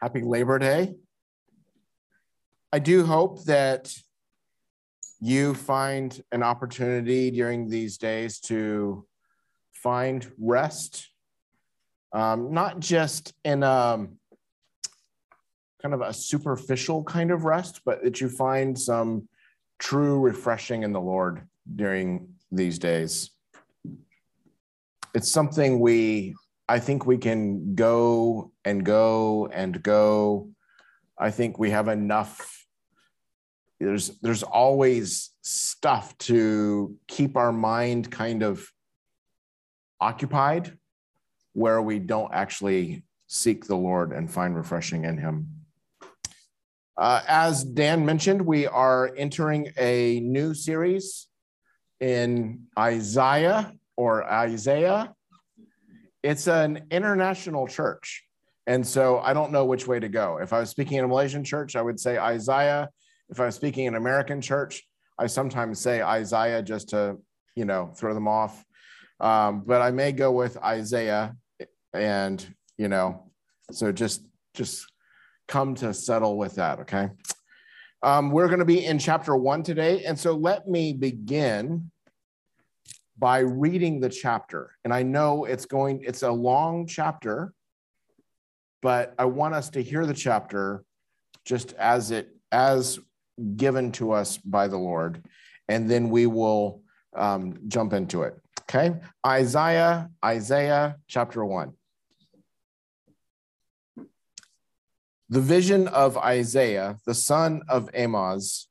Happy 0.00 0.22
Labor 0.22 0.58
Day. 0.58 0.94
I 2.72 2.78
do 2.78 3.04
hope 3.04 3.44
that 3.44 3.92
you 5.20 5.52
find 5.52 6.22
an 6.32 6.42
opportunity 6.42 7.30
during 7.30 7.68
these 7.68 7.98
days 7.98 8.40
to 8.40 9.04
find 9.74 10.26
rest, 10.38 11.10
um, 12.14 12.50
not 12.54 12.80
just 12.80 13.34
in 13.44 13.62
a 13.62 14.06
kind 15.82 15.94
of 15.94 16.00
a 16.00 16.14
superficial 16.14 17.04
kind 17.04 17.30
of 17.30 17.44
rest, 17.44 17.82
but 17.84 18.02
that 18.02 18.22
you 18.22 18.30
find 18.30 18.78
some 18.78 19.28
true 19.78 20.18
refreshing 20.18 20.82
in 20.82 20.94
the 20.94 21.00
Lord 21.00 21.46
during 21.76 22.26
these 22.50 22.78
days. 22.78 23.32
It's 25.14 25.30
something 25.30 25.78
we, 25.78 26.34
I 26.70 26.78
think 26.78 27.04
we 27.04 27.18
can 27.18 27.74
go 27.74 28.52
and 28.64 28.84
go 28.84 29.48
and 29.52 29.82
go. 29.82 30.50
I 31.18 31.32
think 31.32 31.58
we 31.58 31.70
have 31.70 31.88
enough 31.88 32.60
there's 33.80 34.20
there's 34.20 34.44
always 34.44 35.30
stuff 35.40 36.16
to 36.18 36.94
keep 37.08 37.36
our 37.36 37.50
mind 37.50 38.10
kind 38.10 38.42
of 38.44 38.70
occupied 40.00 40.76
where 41.54 41.82
we 41.82 41.98
don't 41.98 42.32
actually 42.32 43.02
seek 43.26 43.64
the 43.64 43.76
lord 43.76 44.12
and 44.12 44.30
find 44.30 44.54
refreshing 44.54 45.04
in 45.04 45.16
him 45.16 45.48
uh, 46.98 47.22
as 47.26 47.64
dan 47.64 48.04
mentioned 48.04 48.42
we 48.42 48.66
are 48.66 49.12
entering 49.16 49.72
a 49.78 50.20
new 50.20 50.52
series 50.52 51.28
in 52.00 52.60
isaiah 52.78 53.72
or 53.96 54.30
isaiah 54.30 55.14
it's 56.22 56.46
an 56.46 56.84
international 56.90 57.66
church 57.66 58.24
and 58.66 58.86
so 58.86 59.18
i 59.20 59.32
don't 59.32 59.52
know 59.52 59.64
which 59.64 59.86
way 59.86 59.98
to 59.98 60.08
go 60.08 60.38
if 60.38 60.52
i 60.52 60.60
was 60.60 60.70
speaking 60.70 60.98
in 60.98 61.04
a 61.04 61.08
malaysian 61.08 61.44
church 61.44 61.76
i 61.76 61.82
would 61.82 61.98
say 61.98 62.18
isaiah 62.18 62.88
if 63.30 63.38
I 63.38 63.46
was 63.46 63.54
speaking 63.54 63.86
in 63.86 63.94
an 63.94 64.00
American 64.00 64.40
church, 64.40 64.82
I 65.18 65.26
sometimes 65.26 65.80
say 65.80 66.02
Isaiah 66.02 66.62
just 66.62 66.90
to, 66.90 67.16
you 67.54 67.64
know, 67.64 67.92
throw 67.94 68.12
them 68.12 68.28
off. 68.28 68.64
Um, 69.20 69.62
but 69.64 69.82
I 69.82 69.90
may 69.90 70.12
go 70.12 70.32
with 70.32 70.56
Isaiah 70.58 71.36
and, 71.94 72.54
you 72.76 72.88
know, 72.88 73.30
so 73.70 73.92
just, 73.92 74.24
just 74.54 74.86
come 75.46 75.74
to 75.76 75.94
settle 75.94 76.36
with 76.36 76.56
that. 76.56 76.80
Okay. 76.80 77.10
Um, 78.02 78.30
we're 78.30 78.48
going 78.48 78.60
to 78.60 78.64
be 78.64 78.84
in 78.84 78.98
chapter 78.98 79.36
one 79.36 79.62
today. 79.62 80.04
And 80.04 80.18
so 80.18 80.32
let 80.32 80.66
me 80.66 80.92
begin 80.92 81.90
by 83.20 83.40
reading 83.40 84.00
the 84.00 84.08
chapter. 84.08 84.74
And 84.82 84.94
I 84.94 85.02
know 85.02 85.44
it's 85.44 85.66
going, 85.66 86.02
it's 86.02 86.22
a 86.22 86.32
long 86.32 86.86
chapter, 86.86 87.52
but 88.80 89.14
I 89.18 89.26
want 89.26 89.54
us 89.54 89.68
to 89.70 89.82
hear 89.82 90.06
the 90.06 90.14
chapter 90.14 90.82
just 91.44 91.74
as 91.74 92.10
it, 92.10 92.34
as 92.50 92.98
given 93.56 93.92
to 93.92 94.12
us 94.12 94.38
by 94.38 94.68
the 94.68 94.78
Lord, 94.78 95.22
and 95.68 95.88
then 95.88 96.08
we 96.08 96.26
will 96.26 96.82
um, 97.14 97.58
jump 97.68 97.92
into 97.92 98.22
it. 98.22 98.34
Okay, 98.62 98.96
Isaiah, 99.26 100.10
Isaiah 100.24 100.96
chapter 101.06 101.44
1. 101.44 101.72
The 105.28 105.40
vision 105.40 105.88
of 105.88 106.16
Isaiah, 106.16 106.96
the 107.06 107.14
son 107.14 107.62
of 107.68 107.90
Amoz, 107.94 108.68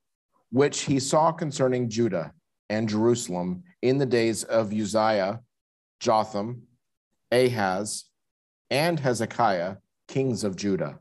which 0.51 0.81
he 0.81 0.99
saw 0.99 1.31
concerning 1.31 1.89
Judah 1.89 2.33
and 2.69 2.89
Jerusalem 2.89 3.63
in 3.81 3.97
the 3.97 4.05
days 4.05 4.43
of 4.43 4.73
Uzziah, 4.73 5.41
Jotham, 5.99 6.63
Ahaz, 7.31 8.05
and 8.69 8.99
Hezekiah, 8.99 9.77
kings 10.07 10.43
of 10.43 10.55
Judah. 10.55 10.99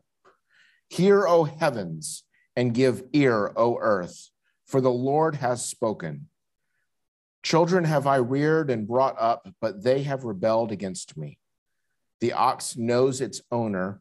Hear, 0.89 1.27
O 1.27 1.45
heavens, 1.45 2.25
and 2.57 2.75
give 2.75 3.03
ear, 3.13 3.53
O 3.57 3.79
earth, 3.79 4.31
for 4.67 4.81
the 4.81 4.91
Lord 4.91 5.37
has 5.37 5.65
spoken. 5.65 6.29
Children 7.43 7.85
have 7.85 8.07
I 8.07 8.17
reared 8.17 8.71
and 8.71 8.87
brought 8.87 9.17
up, 9.19 9.49
but 9.61 9.83
they 9.83 10.03
have 10.03 10.25
rebelled 10.25 10.73
against 10.73 11.17
me. 11.17 11.39
The 12.21 12.33
ox 12.33 12.77
knows 12.77 13.21
its 13.21 13.41
owner, 13.53 14.01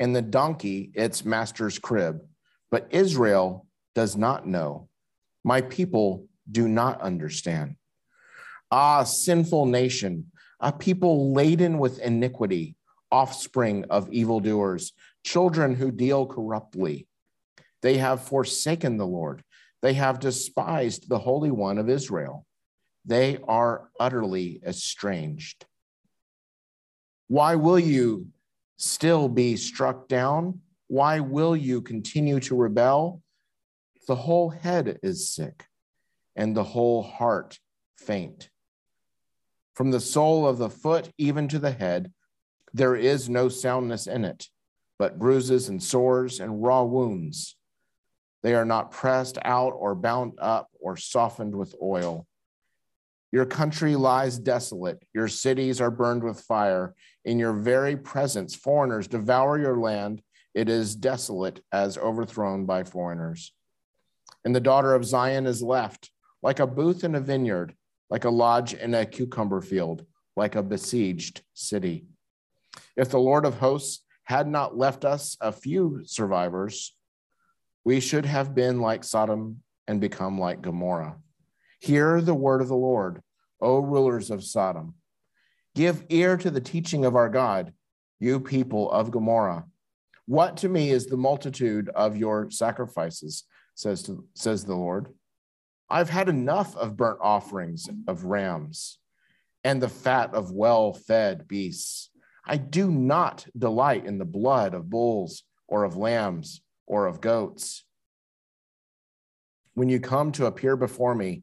and 0.00 0.16
the 0.16 0.22
donkey 0.22 0.90
its 0.94 1.24
master's 1.24 1.78
crib, 1.78 2.22
but 2.70 2.88
Israel 2.90 3.66
does 3.94 4.16
not 4.16 4.46
know. 4.46 4.88
My 5.44 5.60
people 5.60 6.26
do 6.50 6.66
not 6.66 7.00
understand. 7.00 7.76
Ah, 8.74 9.04
sinful 9.04 9.66
nation, 9.66 10.32
a 10.58 10.72
people 10.72 11.34
laden 11.34 11.78
with 11.78 11.98
iniquity, 11.98 12.74
offspring 13.10 13.84
of 13.90 14.10
evildoers, 14.10 14.94
children 15.24 15.74
who 15.74 15.90
deal 15.90 16.24
corruptly. 16.24 17.06
They 17.82 17.98
have 17.98 18.24
forsaken 18.24 18.96
the 18.96 19.06
Lord. 19.06 19.44
They 19.82 19.92
have 19.92 20.20
despised 20.20 21.10
the 21.10 21.18
Holy 21.18 21.50
One 21.50 21.76
of 21.76 21.90
Israel. 21.90 22.46
They 23.04 23.36
are 23.46 23.90
utterly 24.00 24.62
estranged. 24.66 25.66
Why 27.28 27.56
will 27.56 27.78
you 27.78 28.28
still 28.78 29.28
be 29.28 29.56
struck 29.56 30.08
down? 30.08 30.60
Why 30.86 31.20
will 31.20 31.54
you 31.54 31.82
continue 31.82 32.40
to 32.40 32.56
rebel? 32.56 33.20
The 34.08 34.14
whole 34.14 34.48
head 34.48 34.98
is 35.02 35.28
sick, 35.28 35.66
and 36.34 36.56
the 36.56 36.64
whole 36.64 37.02
heart 37.02 37.58
faint. 37.98 38.48
From 39.74 39.90
the 39.90 40.00
sole 40.00 40.46
of 40.46 40.58
the 40.58 40.70
foot 40.70 41.10
even 41.18 41.48
to 41.48 41.58
the 41.58 41.72
head, 41.72 42.12
there 42.74 42.96
is 42.96 43.28
no 43.28 43.48
soundness 43.48 44.06
in 44.06 44.24
it, 44.24 44.48
but 44.98 45.18
bruises 45.18 45.68
and 45.68 45.82
sores 45.82 46.40
and 46.40 46.62
raw 46.62 46.82
wounds 46.82 47.56
they 48.42 48.54
are 48.54 48.64
not 48.64 48.90
pressed 48.90 49.38
out 49.44 49.72
or 49.76 49.94
bound 49.94 50.34
up 50.38 50.68
or 50.80 50.96
softened 50.96 51.54
with 51.54 51.74
oil. 51.80 52.26
Your 53.30 53.46
country 53.46 53.96
lies 53.96 54.38
desolate. 54.38 55.02
Your 55.14 55.28
cities 55.28 55.80
are 55.80 55.90
burned 55.90 56.22
with 56.22 56.40
fire. 56.40 56.94
In 57.24 57.38
your 57.38 57.52
very 57.52 57.96
presence, 57.96 58.54
foreigners 58.54 59.06
devour 59.08 59.58
your 59.58 59.78
land. 59.78 60.22
It 60.54 60.68
is 60.68 60.94
desolate 60.94 61.62
as 61.72 61.96
overthrown 61.96 62.66
by 62.66 62.84
foreigners. 62.84 63.54
And 64.44 64.54
the 64.54 64.60
daughter 64.60 64.94
of 64.94 65.04
Zion 65.04 65.46
is 65.46 65.62
left 65.62 66.10
like 66.42 66.58
a 66.58 66.66
booth 66.66 67.04
in 67.04 67.14
a 67.14 67.20
vineyard, 67.20 67.74
like 68.12 68.26
a 68.26 68.30
lodge 68.30 68.74
in 68.74 68.92
a 68.92 69.06
cucumber 69.06 69.62
field, 69.62 70.04
like 70.36 70.54
a 70.54 70.62
besieged 70.62 71.40
city. 71.54 72.04
If 72.94 73.08
the 73.08 73.18
Lord 73.18 73.46
of 73.46 73.54
hosts 73.54 74.04
had 74.24 74.46
not 74.46 74.76
left 74.76 75.06
us 75.06 75.38
a 75.40 75.50
few 75.50 76.02
survivors, 76.04 76.94
we 77.86 78.00
should 78.00 78.26
have 78.26 78.54
been 78.54 78.82
like 78.82 79.02
Sodom 79.02 79.62
and 79.88 79.98
become 79.98 80.38
like 80.38 80.60
Gomorrah. 80.60 81.16
Hear 81.80 82.20
the 82.20 82.34
word 82.34 82.60
of 82.60 82.68
the 82.68 82.76
Lord, 82.76 83.22
O 83.62 83.78
rulers 83.78 84.30
of 84.30 84.44
Sodom. 84.44 84.92
Give 85.74 86.04
ear 86.10 86.36
to 86.36 86.50
the 86.50 86.60
teaching 86.60 87.06
of 87.06 87.16
our 87.16 87.30
God, 87.30 87.72
you 88.20 88.40
people 88.40 88.92
of 88.92 89.10
Gomorrah. 89.10 89.64
What 90.26 90.58
to 90.58 90.68
me 90.68 90.90
is 90.90 91.06
the 91.06 91.16
multitude 91.16 91.88
of 91.88 92.18
your 92.18 92.50
sacrifices, 92.50 93.44
says, 93.74 94.02
to, 94.02 94.26
says 94.34 94.66
the 94.66 94.76
Lord. 94.76 95.08
I've 95.92 96.08
had 96.08 96.30
enough 96.30 96.74
of 96.74 96.96
burnt 96.96 97.18
offerings 97.20 97.86
of 98.08 98.24
rams 98.24 98.96
and 99.62 99.80
the 99.80 99.90
fat 99.90 100.32
of 100.32 100.50
well 100.50 100.94
fed 100.94 101.46
beasts. 101.46 102.08
I 102.46 102.56
do 102.56 102.90
not 102.90 103.46
delight 103.56 104.06
in 104.06 104.16
the 104.16 104.24
blood 104.24 104.72
of 104.72 104.88
bulls 104.88 105.42
or 105.68 105.84
of 105.84 105.98
lambs 105.98 106.62
or 106.86 107.06
of 107.06 107.20
goats. 107.20 107.84
When 109.74 109.90
you 109.90 110.00
come 110.00 110.32
to 110.32 110.46
appear 110.46 110.76
before 110.76 111.14
me, 111.14 111.42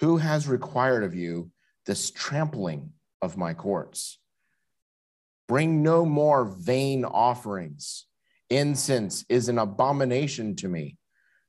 who 0.00 0.16
has 0.16 0.48
required 0.48 1.04
of 1.04 1.14
you 1.14 1.50
this 1.84 2.10
trampling 2.10 2.94
of 3.20 3.36
my 3.36 3.52
courts? 3.52 4.18
Bring 5.48 5.82
no 5.82 6.06
more 6.06 6.46
vain 6.46 7.04
offerings. 7.04 8.06
Incense 8.48 9.26
is 9.28 9.50
an 9.50 9.58
abomination 9.58 10.56
to 10.56 10.68
me. 10.68 10.96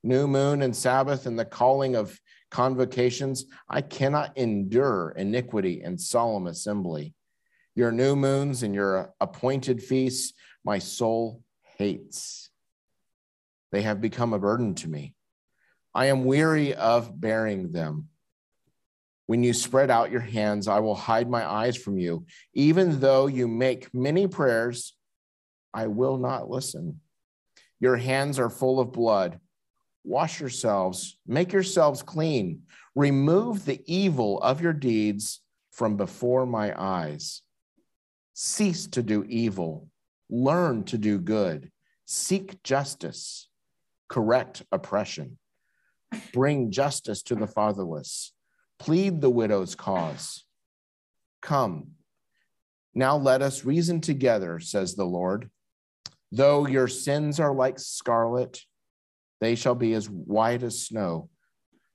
New 0.02 0.28
moon 0.28 0.60
and 0.60 0.76
Sabbath 0.76 1.24
and 1.24 1.38
the 1.38 1.46
calling 1.46 1.96
of 1.96 2.20
convocations, 2.54 3.46
I 3.68 3.80
cannot 3.80 4.38
endure 4.38 5.12
iniquity 5.16 5.82
and 5.82 6.00
solemn 6.00 6.46
assembly. 6.46 7.12
Your 7.74 7.90
new 7.90 8.14
moons 8.14 8.62
and 8.62 8.72
your 8.72 9.12
appointed 9.20 9.82
feasts, 9.82 10.34
my 10.64 10.78
soul 10.78 11.42
hates. 11.78 12.50
They 13.72 13.82
have 13.82 14.00
become 14.00 14.32
a 14.32 14.38
burden 14.38 14.76
to 14.76 14.88
me. 14.88 15.14
I 15.92 16.06
am 16.06 16.24
weary 16.24 16.74
of 16.74 17.20
bearing 17.20 17.72
them. 17.72 18.08
When 19.26 19.42
you 19.42 19.52
spread 19.52 19.90
out 19.90 20.12
your 20.12 20.20
hands, 20.20 20.68
I 20.68 20.78
will 20.78 20.94
hide 20.94 21.28
my 21.28 21.44
eyes 21.44 21.76
from 21.76 21.98
you. 21.98 22.24
Even 22.52 23.00
though 23.00 23.26
you 23.26 23.48
make 23.48 23.92
many 23.92 24.28
prayers, 24.28 24.96
I 25.72 25.88
will 25.88 26.18
not 26.18 26.48
listen. 26.48 27.00
Your 27.80 27.96
hands 27.96 28.38
are 28.38 28.48
full 28.48 28.78
of 28.78 28.92
blood. 28.92 29.40
Wash 30.04 30.38
yourselves, 30.38 31.18
make 31.26 31.52
yourselves 31.52 32.02
clean. 32.02 32.62
Remove 32.94 33.64
the 33.64 33.82
evil 33.86 34.40
of 34.40 34.60
your 34.60 34.72
deeds 34.72 35.40
from 35.70 35.96
before 35.96 36.46
my 36.46 36.72
eyes. 36.80 37.42
Cease 38.34 38.86
to 38.88 39.02
do 39.02 39.24
evil, 39.28 39.88
learn 40.28 40.84
to 40.84 40.98
do 40.98 41.18
good, 41.18 41.70
seek 42.04 42.62
justice, 42.62 43.48
correct 44.08 44.62
oppression, 44.70 45.38
bring 46.32 46.70
justice 46.70 47.22
to 47.22 47.34
the 47.34 47.46
fatherless, 47.46 48.32
plead 48.78 49.20
the 49.20 49.30
widow's 49.30 49.74
cause. 49.74 50.44
Come, 51.40 51.92
now 52.94 53.16
let 53.16 53.42
us 53.42 53.64
reason 53.64 54.00
together, 54.00 54.60
says 54.60 54.94
the 54.94 55.04
Lord. 55.04 55.50
Though 56.30 56.66
your 56.66 56.88
sins 56.88 57.40
are 57.40 57.54
like 57.54 57.78
scarlet, 57.78 58.60
they 59.44 59.54
shall 59.54 59.74
be 59.74 59.92
as 59.92 60.08
white 60.08 60.62
as 60.62 60.86
snow. 60.86 61.28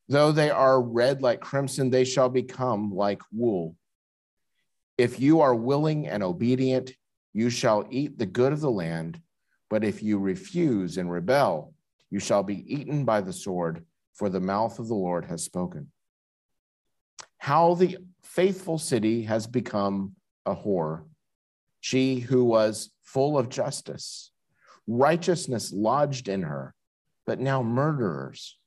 Though 0.08 0.32
they 0.32 0.50
are 0.50 0.82
red 0.82 1.22
like 1.22 1.42
crimson, 1.42 1.90
they 1.90 2.04
shall 2.04 2.30
become 2.30 2.94
like 2.94 3.22
wool. 3.32 3.76
If 4.98 5.20
you 5.20 5.42
are 5.42 5.56
willing 5.56 6.08
and 6.08 6.24
obedient, 6.24 6.94
you 7.34 7.50
shall 7.50 7.88
eat 7.90 8.18
the 8.18 8.26
good 8.26 8.54
of 8.54 8.60
the 8.60 8.72
land. 8.72 9.22
But 9.70 9.84
if 9.84 10.02
you 10.02 10.20
refuse 10.20 10.98
and 10.98 11.12
rebel, 11.12 11.74
you 12.10 12.20
shall 12.20 12.44
be 12.44 12.74
eaten 12.74 13.06
by 13.06 13.22
the 13.22 13.34
sword, 13.34 13.86
for 14.14 14.30
the 14.30 14.42
mouth 14.42 14.80
of 14.80 14.88
the 14.88 14.96
Lord 14.96 15.26
has 15.26 15.44
spoken. 15.44 15.92
How 17.38 17.76
the 17.76 17.98
faithful 18.24 18.78
city 18.78 19.24
has 19.24 19.48
become 19.48 20.16
a 20.46 20.56
whore, 20.56 21.06
she 21.80 22.20
who 22.20 22.44
was 22.44 22.90
full 23.04 23.38
of 23.38 23.50
justice, 23.50 24.32
righteousness 24.88 25.72
lodged 25.72 26.28
in 26.28 26.42
her, 26.44 26.74
but 27.30 27.40
now 27.40 27.62
murderers. 27.62 28.58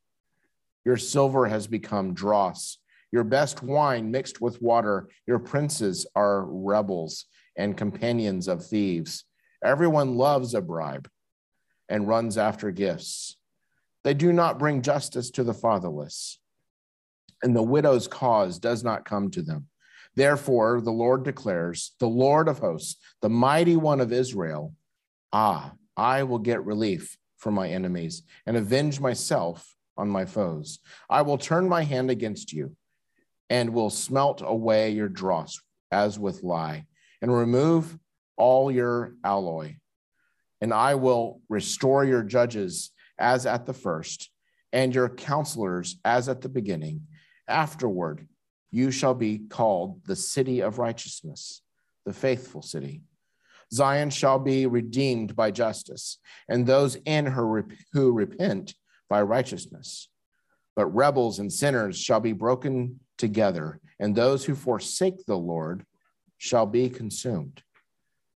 Your 0.85 0.97
silver 0.97 1.49
has 1.49 1.67
become 1.67 2.15
dross, 2.15 2.79
your 3.11 3.25
best 3.25 3.61
wine 3.61 4.13
mixed 4.13 4.41
with 4.41 4.63
water. 4.63 5.09
Your 5.27 5.41
princes 5.41 6.07
are 6.15 6.47
rebels 6.47 7.25
and 7.59 7.77
companions 7.77 8.47
of 8.47 8.65
thieves. 8.65 9.25
Everyone 9.65 10.15
loves 10.15 10.55
a 10.55 10.61
bribe 10.61 11.11
and 11.89 12.07
runs 12.07 12.39
after 12.39 12.71
gifts. 12.71 13.37
They 14.05 14.15
do 14.15 14.33
not 14.33 14.61
bring 14.61 14.81
justice 14.81 15.33
to 15.33 15.43
the 15.43 15.55
fatherless, 15.55 16.39
and 17.43 17.57
the 17.57 17.65
widow's 17.65 18.07
cause 18.07 18.61
does 18.61 18.85
not 18.85 19.05
come 19.05 19.29
to 19.33 19.43
them. 19.43 19.67
Therefore, 20.15 20.81
the 20.81 20.93
Lord 20.93 21.25
declares, 21.25 21.97
the 21.99 22.07
Lord 22.07 22.47
of 22.47 22.61
hosts, 22.61 22.97
the 23.23 23.29
mighty 23.29 23.75
one 23.75 24.01
of 24.01 24.13
Israel, 24.13 24.73
ah, 25.33 25.73
I 25.97 26.23
will 26.23 26.39
get 26.39 26.65
relief 26.65 27.19
from 27.43 27.55
my 27.55 27.69
enemies 27.69 28.23
and 28.47 28.57
avenge 28.57 29.01
myself 29.01 29.75
on 29.97 30.09
my 30.09 30.25
foes. 30.25 30.79
I 31.11 31.23
will 31.23 31.37
turn 31.37 31.69
my 31.69 31.83
hand 31.83 32.09
against 32.09 32.53
you 32.53 32.77
and 33.51 33.75
will 33.75 33.91
smelt 33.91 34.43
away 34.45 34.91
your 34.91 35.09
dross 35.09 35.61
as 35.91 36.21
with 36.21 36.45
lye 36.45 36.87
and 37.21 37.37
remove 37.37 37.99
all 38.37 38.71
your 38.71 39.17
alloy. 39.25 39.75
And 40.61 40.73
I 40.73 40.95
will 40.95 41.41
restore 41.49 42.05
your 42.05 42.23
judges 42.23 42.93
as 43.19 43.45
at 43.45 43.67
the 43.67 43.75
first, 43.75 44.31
and 44.73 44.95
your 44.95 45.09
counselors 45.09 45.97
as 46.05 46.29
at 46.29 46.43
the 46.43 46.49
beginning. 46.49 47.09
Afterward, 47.49 48.29
you 48.71 48.93
shall 48.93 49.15
be 49.15 49.39
called 49.39 50.01
the 50.07 50.17
city 50.17 50.61
of 50.61 50.79
righteousness, 50.79 51.61
the 52.07 52.13
faithful 52.13 52.63
city. 52.63 53.03
Zion 53.73 54.11
shall 54.11 54.39
be 54.39 54.67
redeemed 54.67 55.35
by 55.35 55.51
justice, 55.51 56.19
and 56.49 56.67
those 56.67 56.97
in 57.07 57.27
her 57.27 57.67
who 57.93 58.13
repent 58.13 58.75
by 59.09 59.23
righteousness. 59.23 60.09
But 60.77 60.87
rebels 60.87 61.39
and 61.39 61.53
sinners 61.53 61.99
shall 61.99 62.21
be 62.21 62.33
broken 62.33 63.01
together, 63.19 63.81
and 63.99 64.15
those 64.15 64.45
who 64.45 64.55
forsake 64.55 65.25
the 65.27 65.39
Lord 65.39 65.85
shall 66.39 66.67
be 66.67 66.89
consumed. 66.89 67.63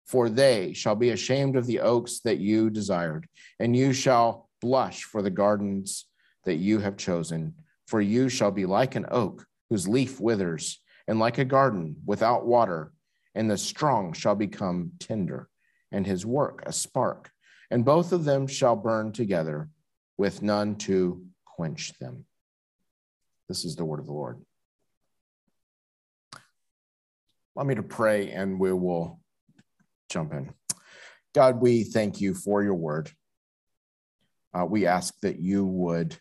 For 0.06 0.30
they 0.30 0.74
shall 0.74 0.96
be 0.96 1.10
ashamed 1.12 1.56
of 1.56 1.66
the 1.66 1.80
oaks 1.80 2.20
that 2.22 2.40
you 2.40 2.70
desired, 2.70 3.28
and 3.60 3.76
you 3.76 3.94
shall 3.94 4.50
blush 4.62 5.04
for 5.04 5.22
the 5.22 5.30
gardens 5.30 6.06
that 6.46 6.56
you 6.56 6.80
have 6.80 6.98
chosen. 6.98 7.56
For 7.88 8.02
you 8.02 8.30
shall 8.30 8.52
be 8.52 8.66
like 8.66 8.96
an 8.96 9.06
oak 9.10 9.46
whose 9.70 9.88
leaf 9.88 10.20
withers, 10.20 10.80
and 11.08 11.20
like 11.20 11.38
a 11.38 11.46
garden 11.46 11.96
without 12.06 12.46
water, 12.46 12.92
and 13.36 13.50
the 13.50 13.58
strong 13.58 14.14
shall 14.14 14.36
become 14.36 14.92
tender, 15.00 15.50
and 15.92 16.06
his 16.06 16.26
work 16.26 16.64
a 16.66 16.74
spark, 16.74 17.32
and 17.72 17.86
both 17.86 18.12
of 18.12 18.26
them 18.26 18.48
shall 18.48 18.76
burn 18.76 19.12
together, 19.12 19.70
with 20.18 20.42
none 20.42 20.76
to 20.76 21.26
quench 21.46 21.98
them. 22.00 22.26
This 23.48 23.66
is 23.66 23.76
the 23.76 23.86
word 23.86 24.00
of 24.00 24.06
the 24.06 24.14
Lord. 24.14 24.42
Allow 27.56 27.66
me 27.66 27.76
to 27.76 27.84
pray 27.84 28.32
and 28.32 28.60
we 28.60 28.74
will 28.74 29.20
jump 30.10 30.34
in. 30.34 30.54
God, 31.34 31.62
we 31.62 31.84
thank 31.84 32.22
you 32.22 32.34
for 32.34 32.64
your 32.64 32.76
word. 32.76 33.12
Uh, 34.54 34.66
we 34.66 34.86
ask 34.86 35.20
that 35.22 35.40
you 35.40 35.66
would 35.66 36.16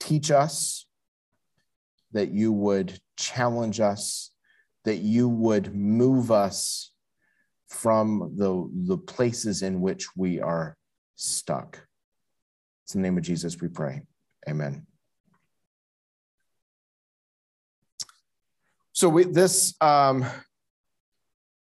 teach 0.00 0.30
us, 0.30 0.86
that 2.12 2.30
you 2.30 2.52
would 2.52 2.98
challenge 3.16 3.80
us, 3.80 4.30
that 4.84 4.98
you 4.98 5.28
would 5.28 5.74
move 5.74 6.30
us 6.30 6.90
from 7.68 8.32
the, 8.36 8.68
the 8.86 8.98
places 8.98 9.62
in 9.62 9.80
which 9.80 10.14
we 10.16 10.40
are 10.40 10.76
stuck. 11.14 11.86
It's 12.84 12.94
in 12.94 13.02
the 13.02 13.08
name 13.08 13.18
of 13.18 13.24
Jesus 13.24 13.60
we 13.60 13.68
pray. 13.68 14.02
Amen. 14.48 14.86
So 18.92 19.08
we, 19.08 19.24
this 19.24 19.74
um, 19.80 20.24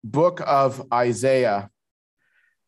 book 0.04 0.42
of 0.46 0.86
Isaiah, 0.92 1.70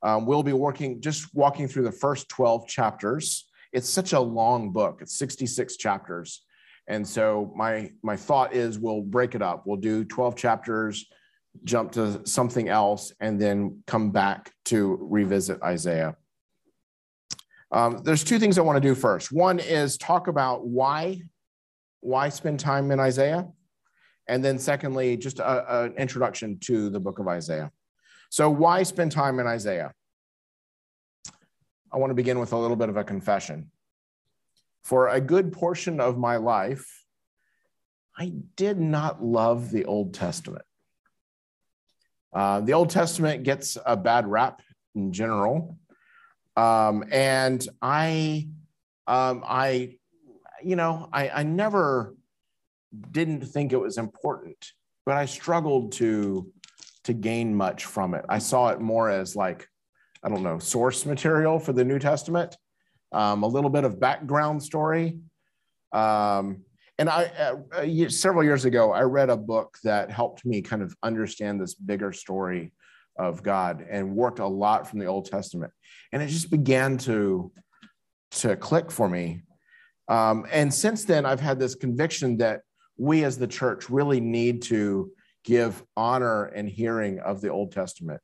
um, 0.03 0.25
we'll 0.25 0.43
be 0.43 0.53
working 0.53 1.01
just 1.01 1.33
walking 1.33 1.67
through 1.67 1.83
the 1.83 1.91
first 1.91 2.29
12 2.29 2.67
chapters. 2.67 3.49
It's 3.73 3.89
such 3.89 4.13
a 4.13 4.19
long 4.19 4.71
book. 4.71 4.99
It's 5.01 5.17
66 5.17 5.77
chapters. 5.77 6.44
And 6.87 7.07
so 7.07 7.51
my 7.55 7.91
my 8.03 8.15
thought 8.15 8.53
is 8.53 8.77
we'll 8.77 9.01
break 9.01 9.35
it 9.35 9.41
up. 9.41 9.63
We'll 9.65 9.77
do 9.77 10.05
12 10.05 10.35
chapters, 10.35 11.05
jump 11.63 11.91
to 11.93 12.25
something 12.25 12.69
else, 12.69 13.11
and 13.19 13.41
then 13.41 13.83
come 13.87 14.11
back 14.11 14.51
to 14.65 14.97
revisit 15.01 15.61
Isaiah. 15.63 16.15
Um, 17.71 18.01
there's 18.03 18.23
two 18.23 18.39
things 18.39 18.57
I 18.57 18.61
want 18.61 18.77
to 18.77 18.87
do 18.87 18.93
first. 18.93 19.31
One 19.31 19.59
is 19.59 19.97
talk 19.97 20.27
about 20.27 20.67
why 20.67 21.21
why 22.01 22.29
spend 22.29 22.59
time 22.59 22.91
in 22.91 22.99
Isaiah, 22.99 23.47
and 24.27 24.43
then, 24.43 24.57
secondly, 24.57 25.17
just 25.17 25.39
an 25.39 25.93
introduction 25.97 26.57
to 26.61 26.89
the 26.89 26.99
book 26.99 27.19
of 27.19 27.27
Isaiah. 27.27 27.71
So, 28.29 28.49
why 28.49 28.83
spend 28.83 29.11
time 29.11 29.39
in 29.39 29.47
Isaiah? 29.47 29.91
I 31.91 31.97
want 31.97 32.09
to 32.09 32.15
begin 32.15 32.39
with 32.39 32.51
a 32.51 32.57
little 32.57 32.75
bit 32.75 32.89
of 32.89 32.97
a 32.97 33.03
confession. 33.03 33.69
For 34.85 35.07
a 35.07 35.19
good 35.19 35.51
portion 35.51 35.99
of 35.99 36.15
my 36.15 36.37
life, 36.37 37.03
I 38.15 38.33
did 38.55 38.79
not 38.79 39.23
love 39.23 39.71
the 39.71 39.85
Old 39.85 40.13
Testament. 40.13 40.63
Uh, 42.31 42.61
the 42.61 42.73
Old 42.73 42.91
Testament 42.91 43.41
gets 43.41 43.79
a 43.83 43.97
bad 43.97 44.27
rap 44.27 44.61
in 44.93 45.11
general. 45.11 45.79
Um, 46.55 47.03
and 47.11 47.67
I, 47.81 48.47
um, 49.07 49.43
I, 49.47 49.95
you 50.63 50.75
know, 50.75 51.09
I, 51.11 51.29
I 51.29 51.41
never 51.41 52.15
didn't 53.09 53.41
think 53.41 53.73
it 53.73 53.81
was 53.81 53.97
important, 53.97 54.71
but 55.03 55.17
I 55.17 55.25
struggled 55.25 55.93
to 55.93 56.51
to 57.05 57.13
gain 57.13 57.55
much 57.55 57.85
from 57.85 58.13
it. 58.13 58.25
I 58.29 58.37
saw 58.37 58.69
it 58.69 58.81
more 58.81 59.09
as 59.09 59.35
like, 59.35 59.67
I 60.23 60.29
don't 60.29 60.43
know, 60.43 60.59
source 60.59 61.07
material 61.07 61.57
for 61.57 61.73
the 61.73 61.83
New 61.83 61.99
Testament, 61.99 62.55
um, 63.15 63.43
a 63.43 63.47
little 63.47 63.69
bit 63.69 63.85
of 63.85 63.99
background 63.99 64.61
story. 64.61 65.17
Um, 65.93 66.63
and 66.99 67.09
I, 67.09 67.25
uh, 67.25 67.55
uh, 67.73 68.09
several 68.09 68.43
years 68.43 68.65
ago, 68.65 68.91
I 68.91 69.01
read 69.01 69.29
a 69.29 69.37
book 69.37 69.77
that 69.83 70.11
helped 70.11 70.45
me 70.45 70.61
kind 70.61 70.81
of 70.81 70.95
understand 71.01 71.59
this 71.59 71.73
bigger 71.73 72.11
story 72.11 72.73
of 73.17 73.41
God 73.41 73.85
and 73.89 74.15
worked 74.15 74.39
a 74.39 74.47
lot 74.47 74.87
from 74.89 74.99
the 74.99 75.05
Old 75.05 75.25
Testament. 75.25 75.71
And 76.11 76.21
it 76.21 76.27
just 76.27 76.51
began 76.51 76.97
to, 76.99 77.51
to 78.31 78.57
click 78.57 78.91
for 78.91 79.09
me. 79.09 79.41
Um, 80.09 80.45
and 80.51 80.73
since 80.73 81.05
then, 81.05 81.25
I've 81.25 81.39
had 81.39 81.57
this 81.57 81.75
conviction 81.75 82.37
that 82.37 82.61
we 82.97 83.23
as 83.23 83.37
the 83.37 83.47
church 83.47 83.89
really 83.89 84.19
need 84.19 84.61
to 84.63 85.11
give 85.45 85.83
honor 85.95 86.45
and 86.45 86.67
hearing 86.67 87.19
of 87.19 87.39
the 87.39 87.49
Old 87.49 87.71
Testament. 87.71 88.21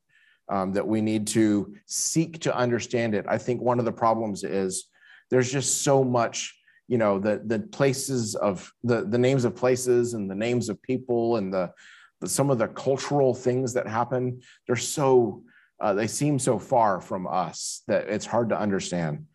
Um, 0.52 0.74
that 0.74 0.86
we 0.86 1.02
need 1.02 1.26
to 1.28 1.74
seek 1.86 2.40
to 2.42 2.56
understand 2.56 3.16
it. 3.16 3.26
I 3.28 3.38
think 3.38 3.62
one 3.62 3.80
of 3.80 3.86
the 3.86 3.92
problems 3.92 4.44
is 4.44 4.90
there's 5.30 5.52
just 5.52 5.82
so 5.84 6.04
much, 6.04 6.54
you 6.90 6.98
know, 6.98 7.20
the 7.20 7.42
the 7.46 7.60
places 7.60 8.36
of 8.36 8.72
the 8.84 9.06
the 9.06 9.18
names 9.18 9.46
of 9.46 9.56
places 9.56 10.14
and 10.14 10.30
the 10.30 10.36
names 10.36 10.68
of 10.68 10.82
people 10.82 11.38
and 11.38 11.54
the, 11.54 11.72
the 12.20 12.28
some 12.28 12.52
of 12.52 12.58
the 12.58 12.68
cultural 12.68 13.34
things 13.34 13.74
that 13.74 13.88
happen. 13.88 14.42
They're 14.68 14.76
so 14.76 15.44
uh, 15.80 15.94
they 15.94 16.08
seem 16.08 16.38
so 16.38 16.60
far 16.60 17.00
from 17.00 17.26
us 17.28 17.84
that 17.88 18.10
it's 18.10 18.26
hard 18.26 18.50
to 18.50 18.60
understand. 18.60 19.26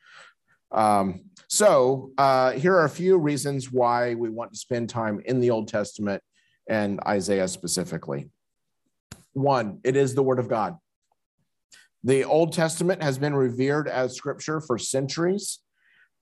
Um, 0.71 1.25
so 1.49 2.11
uh, 2.19 2.53
here 2.53 2.75
are 2.75 2.85
a 2.85 2.91
few 2.91 3.17
reasons 3.17 3.73
why 3.73 4.15
we 4.15 4.29
want 4.29 4.53
to 4.53 4.59
spend 4.59 4.91
time 4.91 5.23
in 5.25 5.41
the 5.41 5.51
Old 5.51 5.69
Testament 5.69 6.23
and 6.69 7.01
Isaiah 7.07 7.49
specifically. 7.49 8.31
One, 9.33 9.81
it 9.83 9.97
is 9.97 10.15
the 10.15 10.23
Word 10.23 10.39
of 10.39 10.49
God. 10.49 10.77
The 12.07 12.23
Old 12.23 12.53
Testament 12.53 13.03
has 13.03 13.19
been 13.19 13.35
revered 13.35 13.89
as 13.89 14.15
Scripture 14.15 14.61
for 14.61 14.79
centuries, 14.79 15.59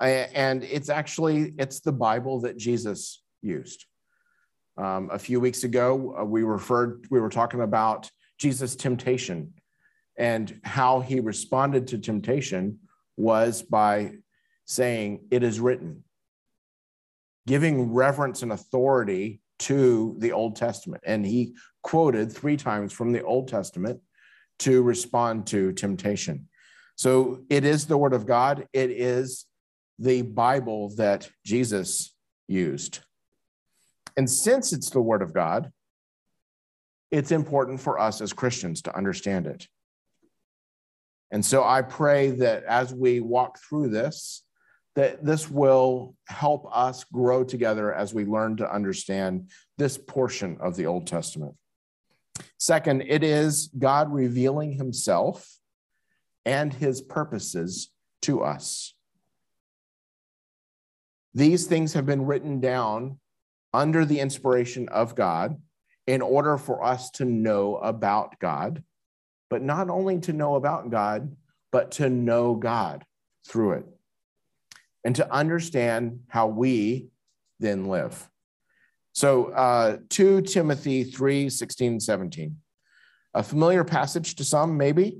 and 0.00 0.64
it's 0.64 0.88
actually 0.88 1.52
it's 1.58 1.80
the 1.80 1.92
Bible 1.92 2.40
that 2.40 2.56
Jesus 2.56 3.22
used. 3.42 3.84
Um, 4.78 5.10
a 5.12 5.18
few 5.18 5.40
weeks 5.40 5.62
ago, 5.62 6.16
uh, 6.18 6.24
we 6.24 6.42
referred 6.42 7.06
we 7.10 7.20
were 7.20 7.28
talking 7.28 7.60
about 7.60 8.10
Jesus' 8.38 8.76
temptation 8.76 9.52
and 10.16 10.58
how 10.64 11.00
he 11.00 11.20
responded 11.20 11.88
to 11.88 11.98
temptation 11.98 12.78
was 13.18 13.60
by 13.60 14.12
saying, 14.64 15.26
It 15.30 15.42
is 15.42 15.60
written, 15.60 16.02
giving 17.46 17.92
reverence 17.92 18.42
and 18.42 18.52
authority 18.52 19.42
to 19.58 20.16
the 20.18 20.32
Old 20.32 20.56
Testament. 20.56 21.02
And 21.04 21.26
he 21.26 21.56
quoted 21.82 22.32
three 22.32 22.56
times 22.56 22.90
from 22.90 23.12
the 23.12 23.22
Old 23.22 23.48
Testament 23.48 24.00
to 24.60 24.82
respond 24.82 25.46
to 25.48 25.72
temptation. 25.72 26.48
So 26.96 27.44
it 27.50 27.64
is 27.64 27.86
the 27.86 27.98
Word 27.98 28.12
of 28.12 28.26
God, 28.26 28.68
it 28.72 28.90
is 28.90 29.46
the 29.98 30.22
Bible 30.22 30.94
that 30.96 31.28
Jesus 31.44 32.14
used. 32.46 33.00
And 34.16 34.30
since 34.30 34.72
it's 34.72 34.90
the 34.90 35.00
Word 35.00 35.22
of 35.22 35.34
God, 35.34 35.72
it's 37.10 37.32
important 37.32 37.80
for 37.80 37.98
us 37.98 38.20
as 38.20 38.32
Christians 38.32 38.82
to 38.82 38.96
understand 38.96 39.46
it. 39.46 39.68
And 41.30 41.44
so 41.44 41.64
I 41.64 41.82
pray 41.82 42.30
that 42.30 42.64
as 42.64 42.94
we 42.94 43.20
walk 43.20 43.58
through 43.58 43.88
this, 43.88 44.44
that 44.94 45.24
this 45.24 45.50
will 45.50 46.14
help 46.28 46.68
us 46.72 47.04
grow 47.04 47.42
together 47.42 47.92
as 47.92 48.14
we 48.14 48.24
learn 48.24 48.56
to 48.58 48.72
understand 48.72 49.50
this 49.76 49.98
portion 49.98 50.56
of 50.60 50.76
the 50.76 50.86
Old 50.86 51.06
Testament. 51.06 51.54
Second, 52.58 53.02
it 53.02 53.22
is 53.22 53.70
God 53.78 54.12
revealing 54.12 54.72
himself 54.72 55.58
and 56.44 56.72
his 56.72 57.00
purposes 57.00 57.90
to 58.22 58.42
us. 58.42 58.94
These 61.34 61.66
things 61.66 61.94
have 61.94 62.06
been 62.06 62.26
written 62.26 62.60
down 62.60 63.18
under 63.72 64.04
the 64.04 64.20
inspiration 64.20 64.88
of 64.88 65.14
God 65.14 65.60
in 66.06 66.22
order 66.22 66.58
for 66.58 66.84
us 66.84 67.10
to 67.12 67.24
know 67.24 67.76
about 67.76 68.38
God 68.38 68.84
but 69.54 69.62
not 69.62 69.88
only 69.88 70.18
to 70.18 70.32
know 70.32 70.56
about 70.56 70.90
God, 70.90 71.36
but 71.70 71.92
to 71.92 72.10
know 72.10 72.56
God 72.56 73.04
through 73.46 73.74
it 73.74 73.86
and 75.04 75.14
to 75.14 75.32
understand 75.32 76.20
how 76.26 76.48
we 76.48 77.06
then 77.60 77.84
live. 77.84 78.28
So, 79.14 79.46
uh, 79.52 79.98
2 80.10 80.42
Timothy 80.42 81.04
3 81.04 81.48
16, 81.48 82.00
17. 82.00 82.56
A 83.34 83.42
familiar 83.42 83.84
passage 83.84 84.34
to 84.36 84.44
some, 84.44 84.76
maybe. 84.76 85.18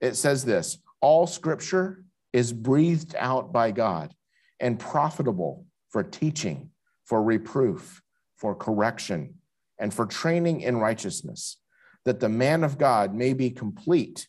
It 0.00 0.14
says 0.14 0.44
this 0.44 0.78
All 1.00 1.26
scripture 1.26 2.04
is 2.32 2.52
breathed 2.52 3.14
out 3.18 3.52
by 3.52 3.72
God 3.72 4.14
and 4.60 4.78
profitable 4.78 5.66
for 5.90 6.04
teaching, 6.04 6.70
for 7.04 7.22
reproof, 7.22 8.02
for 8.36 8.54
correction, 8.54 9.34
and 9.78 9.92
for 9.92 10.06
training 10.06 10.60
in 10.60 10.76
righteousness 10.76 11.58
that 12.04 12.20
the 12.20 12.28
man 12.28 12.62
of 12.62 12.78
God 12.78 13.14
may 13.14 13.32
be 13.32 13.50
complete, 13.50 14.28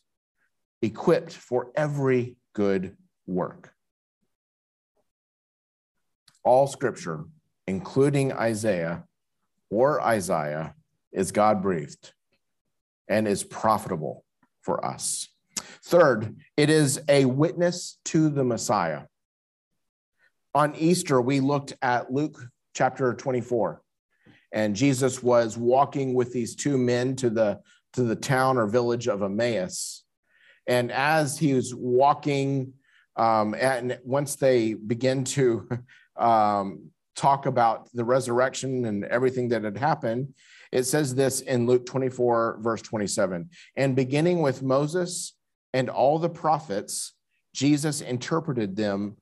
equipped 0.81 1.33
for 1.33 1.71
every 1.75 2.37
good 2.53 2.95
work. 3.27 3.71
All 6.43 6.67
scripture, 6.67 7.25
including 7.67 8.31
Isaiah 8.33 9.03
or 9.69 10.01
Isaiah, 10.01 10.75
is 11.11 11.31
God 11.31 11.61
breathed 11.61 12.13
and 13.07 13.27
is 13.27 13.43
profitable 13.43 14.25
for 14.61 14.85
us. 14.85 15.29
Third, 15.85 16.35
it 16.57 16.69
is 16.69 17.01
a 17.07 17.25
witness 17.25 17.97
to 18.05 18.29
the 18.29 18.43
Messiah. 18.43 19.03
On 20.53 20.75
Easter, 20.75 21.21
we 21.21 21.39
looked 21.39 21.73
at 21.81 22.11
Luke 22.11 22.37
chapter 22.73 23.13
24 23.13 23.81
and 24.51 24.75
Jesus 24.75 25.21
was 25.21 25.57
walking 25.57 26.13
with 26.13 26.31
these 26.31 26.55
two 26.55 26.77
men 26.77 27.15
to 27.17 27.29
the 27.29 27.59
to 27.93 28.03
the 28.03 28.15
town 28.15 28.57
or 28.57 28.67
village 28.67 29.07
of 29.07 29.21
Emmaus. 29.21 30.03
And 30.67 30.91
as 30.91 31.37
he 31.37 31.53
was 31.53 31.73
walking, 31.73 32.73
um, 33.15 33.53
and 33.53 33.99
once 34.03 34.35
they 34.35 34.73
begin 34.73 35.23
to 35.25 35.69
um, 36.17 36.91
talk 37.15 37.45
about 37.45 37.89
the 37.93 38.03
resurrection 38.03 38.85
and 38.85 39.05
everything 39.05 39.49
that 39.49 39.63
had 39.63 39.77
happened, 39.77 40.33
it 40.71 40.83
says 40.83 41.15
this 41.15 41.41
in 41.41 41.65
Luke 41.65 41.85
24, 41.85 42.59
verse 42.61 42.81
27. 42.81 43.49
And 43.77 43.95
beginning 43.95 44.41
with 44.41 44.61
Moses 44.61 45.33
and 45.73 45.89
all 45.89 46.19
the 46.19 46.29
prophets, 46.29 47.13
Jesus 47.53 48.01
interpreted 48.01 48.75
them 48.75 49.17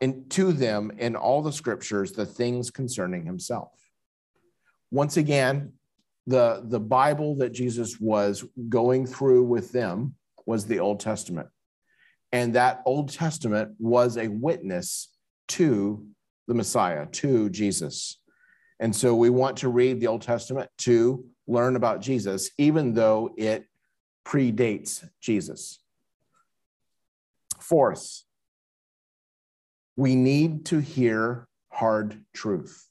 in, 0.00 0.28
to 0.30 0.52
them 0.52 0.92
in 0.98 1.16
all 1.16 1.42
the 1.42 1.52
scriptures 1.52 2.12
the 2.12 2.26
things 2.26 2.70
concerning 2.70 3.26
himself 3.26 3.72
once 4.92 5.16
again, 5.16 5.72
the, 6.26 6.62
the 6.66 6.78
Bible 6.78 7.34
that 7.36 7.52
Jesus 7.52 7.98
was 7.98 8.44
going 8.68 9.06
through 9.06 9.44
with 9.44 9.72
them 9.72 10.14
was 10.44 10.66
the 10.66 10.80
Old 10.80 11.00
Testament. 11.00 11.48
And 12.30 12.54
that 12.54 12.82
Old 12.84 13.10
Testament 13.10 13.74
was 13.78 14.18
a 14.18 14.28
witness 14.28 15.08
to 15.48 16.06
the 16.48 16.54
Messiah, 16.54 17.06
to 17.06 17.50
Jesus. 17.50 18.18
And 18.80 18.94
so 18.94 19.14
we 19.14 19.30
want 19.30 19.58
to 19.58 19.68
read 19.68 20.00
the 20.00 20.08
Old 20.08 20.22
Testament 20.22 20.70
to 20.78 21.24
learn 21.46 21.76
about 21.76 22.00
Jesus, 22.00 22.50
even 22.58 22.94
though 22.94 23.32
it 23.36 23.66
predates 24.24 25.04
Jesus. 25.20 25.78
Fourth, 27.60 28.24
we 29.96 30.16
need 30.16 30.66
to 30.66 30.78
hear 30.78 31.46
hard 31.70 32.24
truth. 32.34 32.88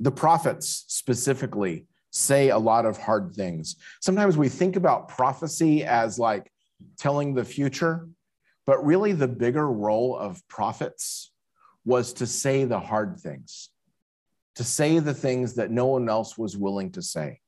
The 0.00 0.10
prophets 0.10 0.84
specifically 0.88 1.86
say 2.10 2.50
a 2.50 2.58
lot 2.58 2.84
of 2.84 2.98
hard 2.98 3.34
things. 3.34 3.76
Sometimes 4.00 4.36
we 4.36 4.48
think 4.48 4.76
about 4.76 5.08
prophecy 5.08 5.84
as 5.84 6.18
like 6.18 6.50
telling 6.98 7.34
the 7.34 7.44
future, 7.44 8.08
but 8.66 8.84
really 8.84 9.12
the 9.12 9.28
bigger 9.28 9.70
role 9.70 10.16
of 10.16 10.46
prophets 10.48 11.30
was 11.84 12.12
to 12.14 12.26
say 12.26 12.64
the 12.64 12.80
hard 12.80 13.18
things, 13.20 13.70
to 14.56 14.64
say 14.64 14.98
the 14.98 15.14
things 15.14 15.54
that 15.54 15.70
no 15.70 15.86
one 15.86 16.08
else 16.08 16.36
was 16.36 16.56
willing 16.56 16.90
to 16.92 17.02
say. 17.02 17.40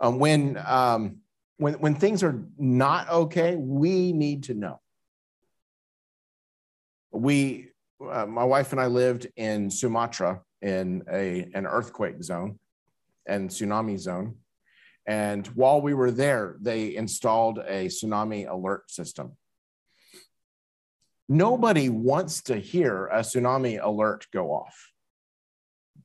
Um, 0.00 0.20
when, 0.20 0.56
um, 0.64 1.18
when, 1.56 1.74
when 1.74 1.96
things 1.96 2.22
are 2.22 2.44
not 2.56 3.10
okay, 3.10 3.56
we 3.56 4.12
need 4.12 4.44
to 4.44 4.54
know. 4.54 4.80
We, 7.10 7.70
uh, 8.00 8.26
my 8.26 8.44
wife 8.44 8.70
and 8.70 8.80
I 8.80 8.86
lived 8.86 9.26
in 9.36 9.68
Sumatra 9.68 10.42
in 10.62 11.02
a, 11.10 11.48
an 11.54 11.66
earthquake 11.66 12.22
zone 12.22 12.60
and 13.26 13.50
tsunami 13.50 13.98
zone. 13.98 14.36
And 15.06 15.46
while 15.48 15.80
we 15.80 15.94
were 15.94 16.12
there, 16.12 16.56
they 16.60 16.94
installed 16.94 17.58
a 17.58 17.86
tsunami 17.86 18.48
alert 18.48 18.90
system. 18.90 19.36
Nobody 21.28 21.88
wants 21.88 22.42
to 22.42 22.56
hear 22.56 23.06
a 23.06 23.20
tsunami 23.20 23.82
alert 23.82 24.26
go 24.32 24.48
off. 24.50 24.92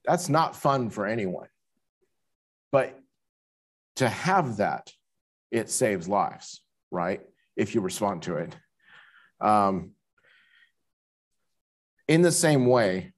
That's 0.05 0.27
not 0.27 0.55
fun 0.55 0.89
for 0.89 1.05
anyone. 1.05 1.47
But 2.71 2.99
to 3.97 4.09
have 4.09 4.57
that, 4.57 4.91
it 5.51 5.69
saves 5.69 6.07
lives, 6.07 6.61
right? 6.91 7.21
If 7.55 7.75
you 7.75 7.81
respond 7.81 8.23
to 8.23 8.37
it. 8.37 8.55
Um, 9.39 9.91
in 12.07 12.21
the 12.21 12.31
same 12.31 12.65
way, 12.65 13.13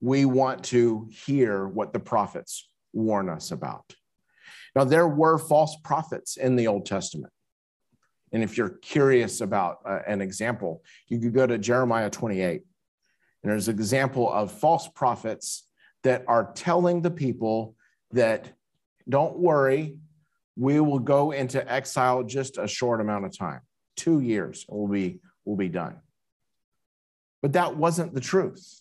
we 0.00 0.24
want 0.26 0.64
to 0.64 1.08
hear 1.10 1.66
what 1.66 1.92
the 1.92 2.00
prophets 2.00 2.68
warn 2.92 3.28
us 3.28 3.50
about. 3.50 3.94
Now, 4.76 4.84
there 4.84 5.08
were 5.08 5.38
false 5.38 5.76
prophets 5.82 6.36
in 6.36 6.56
the 6.56 6.66
Old 6.66 6.86
Testament. 6.86 7.32
And 8.34 8.42
if 8.42 8.58
you're 8.58 8.70
curious 8.82 9.40
about 9.40 9.78
uh, 9.86 10.00
an 10.08 10.20
example, 10.20 10.82
you 11.06 11.20
could 11.20 11.32
go 11.32 11.46
to 11.46 11.56
Jeremiah 11.56 12.10
28. 12.10 12.62
And 13.42 13.52
there's 13.52 13.68
an 13.68 13.76
example 13.76 14.30
of 14.30 14.50
false 14.50 14.88
prophets 14.88 15.68
that 16.02 16.24
are 16.26 16.52
telling 16.52 17.00
the 17.00 17.12
people 17.12 17.76
that 18.10 18.52
don't 19.08 19.38
worry, 19.38 19.98
we 20.56 20.80
will 20.80 20.98
go 20.98 21.30
into 21.30 21.72
exile 21.72 22.24
just 22.24 22.58
a 22.58 22.66
short 22.66 23.00
amount 23.00 23.24
of 23.24 23.38
time. 23.38 23.60
Two 23.96 24.18
years 24.18 24.66
we'll 24.68 24.88
be 24.88 25.20
we'll 25.44 25.56
be 25.56 25.68
done. 25.68 25.96
But 27.40 27.52
that 27.52 27.76
wasn't 27.76 28.14
the 28.14 28.20
truth. 28.20 28.80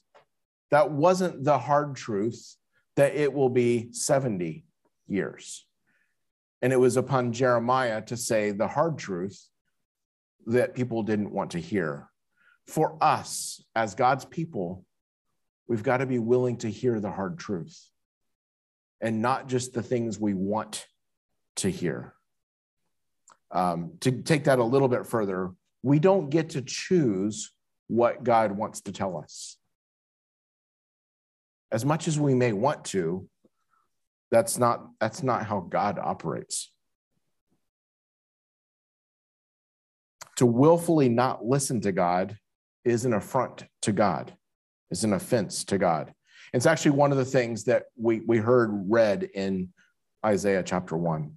That 0.72 0.90
wasn't 0.90 1.44
the 1.44 1.60
hard 1.60 1.96
truth 1.96 2.56
that 2.96 3.16
it 3.16 3.32
will 3.32 3.50
be 3.50 3.90
70 3.92 4.66
years. 5.08 5.68
And 6.64 6.72
it 6.72 6.80
was 6.80 6.96
upon 6.96 7.34
Jeremiah 7.34 8.02
to 8.04 8.16
say 8.16 8.52
the 8.52 8.70
hard 8.70 8.98
truth 8.98 9.48
that 10.46 10.74
people 10.74 11.04
didn't 11.04 11.34
want 11.34 11.52
to 11.52 11.60
hear. 11.60 12.08
For 12.68 12.98
us, 13.02 13.62
as 13.76 13.96
God's 13.96 14.24
people, 14.24 14.86
we've 15.68 15.84
got 15.84 15.98
to 15.98 16.06
be 16.06 16.20
willing 16.20 16.56
to 16.60 16.70
hear 16.70 17.02
the 17.02 17.12
hard 17.12 17.38
truth 17.38 17.78
and 19.02 19.22
not 19.22 19.50
just 19.50 19.74
the 19.74 19.84
things 19.84 20.18
we 20.18 20.34
want 20.34 20.88
to 21.58 21.70
hear. 21.70 22.14
Um, 23.52 23.96
to 24.00 24.12
take 24.22 24.46
that 24.46 24.60
a 24.60 24.64
little 24.64 24.88
bit 24.88 25.06
further, 25.06 25.52
we 25.82 26.00
don't 26.00 26.30
get 26.30 26.52
to 26.52 26.62
choose 26.62 27.52
what 27.88 28.24
God 28.24 28.54
wants 28.54 28.80
to 28.84 28.94
tell 28.94 29.18
us. 29.18 29.58
As 31.74 31.84
much 31.84 32.08
as 32.08 32.18
we 32.18 32.34
may 32.34 32.54
want 32.54 32.86
to, 32.86 33.28
that's 34.34 34.58
not, 34.58 34.90
that's 35.00 35.22
not 35.22 35.46
how 35.46 35.60
God 35.60 36.00
operates. 36.00 36.72
To 40.38 40.48
willfully 40.48 41.08
not 41.08 41.46
listen 41.46 41.82
to 41.82 41.92
God 41.92 42.36
is 42.84 43.06
an 43.06 43.14
affront 43.14 43.66
to 43.84 43.92
God, 43.92 44.36
is 44.90 45.04
an 45.04 45.14
offense 45.14 45.64
to 45.66 45.78
God. 45.78 46.16
It's 46.52 46.66
actually 46.66 46.92
one 46.92 47.12
of 47.12 47.20
the 47.20 47.26
things 47.26 47.66
that 47.66 47.84
we, 47.96 48.22
we 48.22 48.38
heard 48.40 48.72
read 48.90 49.22
in 49.22 49.72
Isaiah 50.26 50.64
chapter 50.64 50.98
1. 50.98 51.32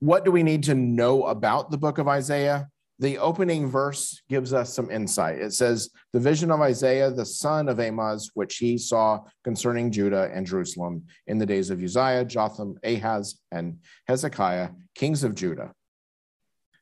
What 0.00 0.24
do 0.24 0.32
we 0.32 0.42
need 0.42 0.64
to 0.64 0.74
know 0.74 1.26
about 1.26 1.70
the 1.70 1.78
book 1.78 1.98
of 1.98 2.08
Isaiah? 2.08 2.70
The 3.00 3.18
opening 3.18 3.68
verse 3.68 4.22
gives 4.28 4.52
us 4.52 4.72
some 4.72 4.90
insight. 4.90 5.40
It 5.40 5.52
says, 5.52 5.90
The 6.12 6.20
vision 6.20 6.52
of 6.52 6.60
Isaiah, 6.60 7.10
the 7.10 7.26
son 7.26 7.68
of 7.68 7.80
Amoz, 7.80 8.30
which 8.34 8.58
he 8.58 8.78
saw 8.78 9.24
concerning 9.42 9.90
Judah 9.90 10.30
and 10.32 10.46
Jerusalem 10.46 11.04
in 11.26 11.38
the 11.38 11.46
days 11.46 11.70
of 11.70 11.82
Uzziah, 11.82 12.24
Jotham, 12.24 12.78
Ahaz, 12.84 13.40
and 13.50 13.78
Hezekiah, 14.06 14.70
kings 14.94 15.24
of 15.24 15.34
Judah. 15.34 15.72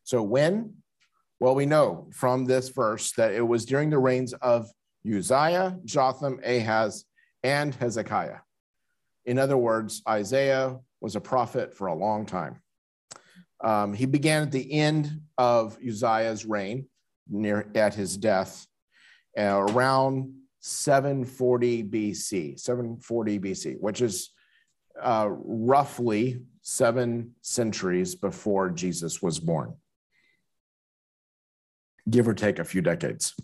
So 0.04 0.22
when? 0.22 0.74
Well, 1.40 1.54
we 1.54 1.66
know 1.66 2.08
from 2.12 2.44
this 2.44 2.68
verse 2.68 3.12
that 3.12 3.32
it 3.32 3.46
was 3.46 3.64
during 3.64 3.88
the 3.88 3.98
reigns 3.98 4.34
of 4.34 4.68
Uzziah, 5.06 5.78
Jotham, 5.84 6.40
Ahaz, 6.44 7.04
and 7.42 7.74
Hezekiah. 7.74 8.38
In 9.24 9.38
other 9.38 9.56
words, 9.56 10.02
Isaiah 10.08 10.78
was 11.00 11.16
a 11.16 11.20
prophet 11.20 11.74
for 11.74 11.86
a 11.86 11.94
long 11.94 12.26
time. 12.26 12.60
Um, 13.62 13.92
he 13.94 14.06
began 14.06 14.42
at 14.42 14.52
the 14.52 14.72
end 14.72 15.20
of 15.38 15.78
Uzziah's 15.86 16.44
reign, 16.44 16.86
near 17.28 17.70
at 17.74 17.94
his 17.94 18.16
death, 18.16 18.66
uh, 19.38 19.64
around 19.68 20.34
740 20.60 21.84
BC, 21.84 22.58
740 22.58 23.38
BC, 23.38 23.80
which 23.80 24.00
is 24.00 24.30
uh, 25.00 25.28
roughly 25.30 26.42
seven 26.62 27.34
centuries 27.40 28.14
before 28.14 28.70
Jesus 28.70 29.22
was 29.22 29.40
born, 29.40 29.74
give 32.08 32.28
or 32.28 32.34
take 32.34 32.58
a 32.58 32.64
few 32.64 32.80
decades. 32.80 33.34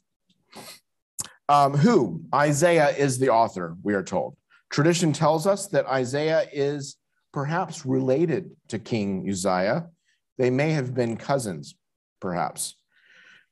Um, 1.48 1.74
who? 1.74 2.22
Isaiah 2.34 2.90
is 2.90 3.18
the 3.18 3.30
author, 3.30 3.76
we 3.82 3.94
are 3.94 4.02
told. 4.02 4.36
Tradition 4.70 5.12
tells 5.12 5.46
us 5.46 5.66
that 5.68 5.86
Isaiah 5.86 6.46
is 6.52 6.96
perhaps 7.32 7.86
related 7.86 8.50
to 8.68 8.78
King 8.78 9.26
Uzziah. 9.28 9.88
They 10.38 10.50
may 10.50 10.70
have 10.70 10.94
been 10.94 11.16
cousins, 11.16 11.74
perhaps. 12.20 12.76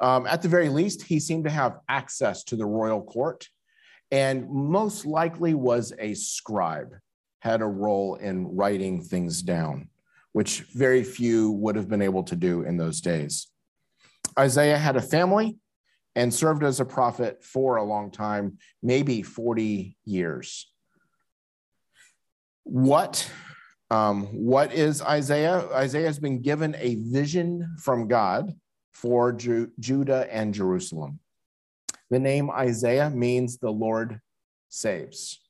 Um, 0.01 0.27
at 0.27 0.43
the 0.43 0.49
very 0.49 0.69
least, 0.69 1.03
he 1.03 1.21
seemed 1.21 1.45
to 1.45 1.51
have 1.51 1.81
access 1.89 2.45
to 2.45 2.57
the 2.57 2.67
royal 2.67 3.03
court 3.03 3.49
and 4.11 4.49
most 4.49 5.05
likely 5.05 5.55
was 5.55 5.93
a 5.99 6.15
scribe, 6.15 6.95
had 7.41 7.61
a 7.61 7.67
role 7.67 8.15
in 8.17 8.55
writing 8.55 9.03
things 9.03 9.43
down, 9.43 9.89
which 10.33 10.61
very 10.75 11.03
few 11.03 11.51
would 11.53 11.77
have 11.77 11.89
been 11.89 12.03
able 12.03 12.23
to 12.25 12.37
do 12.37 12.63
in 12.63 12.77
those 12.77 13.01
days. 13.01 13.49
Isaiah 14.39 14.79
had 14.79 14.97
a 14.97 15.03
family 15.03 15.57
and 16.15 16.33
served 16.33 16.63
as 16.63 16.81
a 16.81 16.85
prophet 16.85 17.43
for 17.43 17.77
a 17.77 17.85
long 17.85 18.11
time, 18.11 18.59
maybe 18.83 19.23
40 19.23 19.97
years. 20.05 20.71
What, 22.63 23.31
um, 23.91 24.25
what 24.27 24.73
is 24.73 25.01
Isaiah? 25.03 25.69
Isaiah 25.73 26.07
has 26.07 26.19
been 26.19 26.43
given 26.43 26.75
a 26.79 26.97
vision 26.97 27.77
from 27.83 28.09
God 28.09 28.55
for 28.93 29.33
Ju- 29.33 29.71
Judah 29.79 30.27
and 30.33 30.53
Jerusalem. 30.53 31.21
The 32.11 32.19
name 32.19 32.51
Isaiah 32.51 33.11
means 33.11 33.59
the 33.59 33.71
Lord 33.71 34.21
saves. 34.69 35.41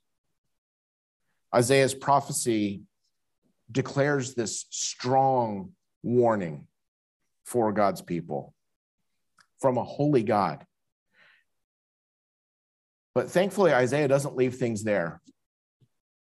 Isaiah's 1.54 1.94
prophecy 1.94 2.82
declares 3.70 4.34
this 4.34 4.66
strong 4.70 5.72
warning 6.02 6.66
for 7.44 7.72
God's 7.72 8.02
people 8.02 8.54
from 9.60 9.78
a 9.78 9.84
holy 9.84 10.22
God. 10.22 10.64
But 13.14 13.30
thankfully, 13.30 13.72
Isaiah 13.72 14.08
doesn't 14.08 14.36
leave 14.36 14.56
things 14.56 14.84
there. 14.84 15.22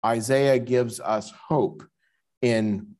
Isaiah 0.05 0.59
gives 0.59 0.99
us 0.99 1.31
hope 1.31 1.83
in 2.41 2.95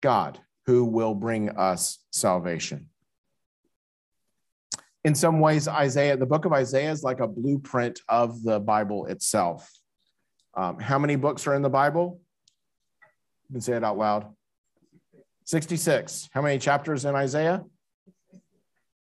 God 0.00 0.40
who 0.66 0.84
will 0.84 1.14
bring 1.14 1.50
us 1.50 1.98
salvation. 2.10 2.88
In 5.04 5.14
some 5.14 5.40
ways, 5.40 5.66
Isaiah, 5.66 6.16
the 6.16 6.26
book 6.26 6.44
of 6.44 6.52
Isaiah 6.52 6.92
is 6.92 7.02
like 7.02 7.20
a 7.20 7.26
blueprint 7.26 8.00
of 8.08 8.42
the 8.42 8.60
Bible 8.60 9.06
itself. 9.06 9.68
Um, 10.54 10.78
how 10.78 10.98
many 10.98 11.16
books 11.16 11.46
are 11.46 11.54
in 11.54 11.62
the 11.62 11.70
Bible? 11.70 12.20
You 13.48 13.54
can 13.54 13.60
say 13.60 13.72
it 13.72 13.82
out 13.82 13.98
loud. 13.98 14.26
66. 15.44 16.28
How 16.32 16.40
many 16.40 16.58
chapters 16.58 17.04
in 17.04 17.16
Isaiah? 17.16 17.64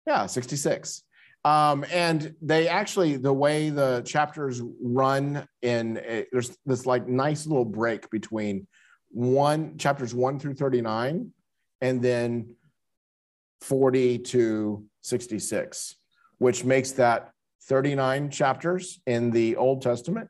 Yeah, 0.08 0.26
66. 0.26 1.04
Um, 1.46 1.84
and 1.92 2.34
they 2.42 2.70
actually, 2.70 3.18
the 3.18 3.34
way 3.34 3.70
the 3.70 4.02
chapters 4.06 4.62
run 4.82 5.46
in, 5.62 5.98
it, 5.98 6.30
there's 6.32 6.58
this 6.66 6.86
like 6.86 7.08
nice 7.08 7.46
little 7.46 7.66
break 7.66 8.10
between 8.10 8.68
one 9.14 9.78
chapters 9.78 10.14
one 10.14 10.40
through 10.40 10.56
39 10.56 11.32
and 11.82 12.02
then 12.02 12.56
40 13.62 14.20
to 14.20 14.86
66, 15.02 15.96
which 16.40 16.66
makes 16.66 16.92
that 16.94 17.32
39 17.64 18.30
chapters 18.30 19.00
in 19.06 19.32
the 19.32 19.56
Old 19.56 19.82
Testament, 19.82 20.30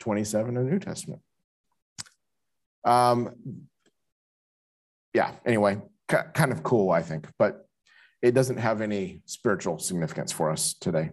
27 0.00 0.56
in 0.56 0.64
the 0.64 0.70
New 0.70 0.78
Testament. 0.78 1.20
Um, 2.84 3.30
yeah, 5.14 5.32
anyway, 5.44 5.80
kind 6.08 6.52
of 6.52 6.62
cool, 6.62 6.90
I 6.90 7.02
think, 7.02 7.28
but 7.38 7.66
it 8.22 8.32
doesn't 8.32 8.56
have 8.56 8.80
any 8.80 9.20
spiritual 9.26 9.78
significance 9.78 10.32
for 10.32 10.50
us 10.50 10.74
today. 10.74 11.10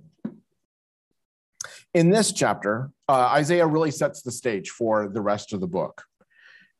In 1.93 2.09
this 2.09 2.31
chapter, 2.31 2.91
uh, 3.07 3.29
Isaiah 3.33 3.67
really 3.67 3.91
sets 3.91 4.21
the 4.21 4.31
stage 4.31 4.69
for 4.69 5.09
the 5.09 5.21
rest 5.21 5.53
of 5.53 5.59
the 5.59 5.67
book 5.67 6.03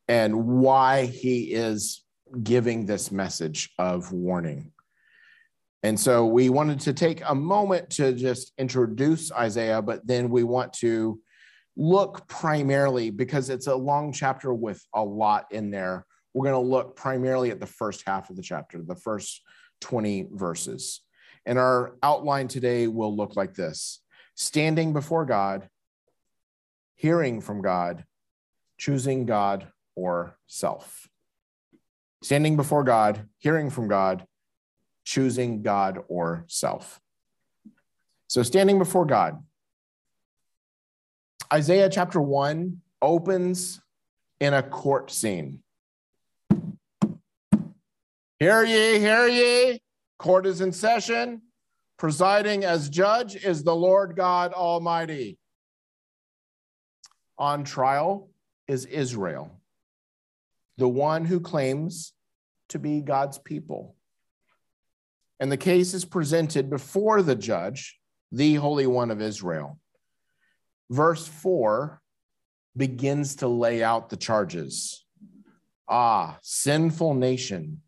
and 0.09 0.47
why 0.47 1.05
he 1.05 1.53
is 1.53 2.03
giving 2.41 2.85
this 2.85 3.11
message 3.11 3.69
of 3.77 4.11
warning. 4.11 4.71
And 5.83 5.97
so 5.97 6.25
we 6.25 6.49
wanted 6.49 6.81
to 6.81 6.93
take 6.93 7.21
a 7.25 7.35
moment 7.35 7.91
to 7.91 8.11
just 8.13 8.51
introduce 8.57 9.31
Isaiah, 9.31 9.81
but 9.81 10.05
then 10.05 10.29
we 10.29 10.43
want 10.43 10.73
to 10.73 11.21
look 11.77 12.27
primarily 12.27 13.11
because 13.11 13.49
it's 13.49 13.67
a 13.67 13.75
long 13.75 14.11
chapter 14.11 14.51
with 14.53 14.83
a 14.93 15.03
lot 15.03 15.45
in 15.51 15.69
there. 15.69 16.05
We're 16.33 16.51
going 16.51 16.61
to 16.61 16.69
look 16.69 16.95
primarily 16.95 17.51
at 17.51 17.59
the 17.59 17.67
first 17.67 18.03
half 18.05 18.29
of 18.29 18.35
the 18.35 18.41
chapter, 18.41 18.81
the 18.81 18.95
first 18.95 19.41
20 19.81 20.29
verses. 20.31 21.01
And 21.45 21.57
our 21.57 21.95
outline 22.03 22.47
today 22.47 22.87
will 22.87 23.15
look 23.15 23.35
like 23.35 23.53
this 23.53 24.01
standing 24.33 24.91
before 24.91 25.25
God, 25.25 25.69
hearing 26.95 27.41
from 27.41 27.61
God, 27.61 28.03
choosing 28.77 29.25
God 29.25 29.67
or 29.95 30.37
self. 30.47 31.09
Standing 32.21 32.57
before 32.57 32.83
God, 32.83 33.27
hearing 33.37 33.69
from 33.69 33.87
God, 33.87 34.25
choosing 35.03 35.61
God 35.61 35.99
or 36.07 36.45
self. 36.47 36.99
So, 38.27 38.43
standing 38.43 38.77
before 38.77 39.05
God. 39.05 39.43
Isaiah 41.51 41.89
chapter 41.89 42.21
1 42.21 42.79
opens 43.01 43.81
in 44.39 44.53
a 44.53 44.61
court 44.61 45.09
scene. 45.09 45.63
Hear 48.39 48.63
ye, 48.63 48.99
hear 48.99 49.27
ye. 49.27 49.81
Court 50.17 50.45
is 50.45 50.61
in 50.61 50.71
session. 50.71 51.41
Presiding 51.97 52.63
as 52.63 52.89
judge 52.89 53.35
is 53.35 53.63
the 53.63 53.75
Lord 53.75 54.15
God 54.15 54.53
Almighty. 54.53 55.37
On 57.37 57.63
trial 57.63 58.29
is 58.67 58.85
Israel. 58.85 59.58
The 60.79 60.87
one 60.87 61.25
who 61.25 61.41
claims 61.41 62.13
to 62.69 62.79
be 62.79 63.01
God's 63.01 63.37
people. 63.37 63.95
And 65.39 65.51
the 65.51 65.57
case 65.57 65.93
is 65.93 66.05
presented 66.05 66.69
before 66.69 67.21
the 67.21 67.35
judge, 67.35 67.99
the 68.31 68.55
Holy 68.55 68.87
One 68.87 69.11
of 69.11 69.21
Israel. 69.21 69.77
Verse 70.89 71.27
4 71.27 72.01
begins 72.77 73.35
to 73.37 73.47
lay 73.47 73.83
out 73.83 74.09
the 74.09 74.15
charges. 74.15 75.05
Ah, 75.89 76.37
sinful 76.41 77.13
nation, 77.13 77.81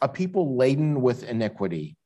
a 0.00 0.08
people 0.08 0.56
laden 0.56 1.02
with 1.02 1.24
iniquity, 1.24 1.98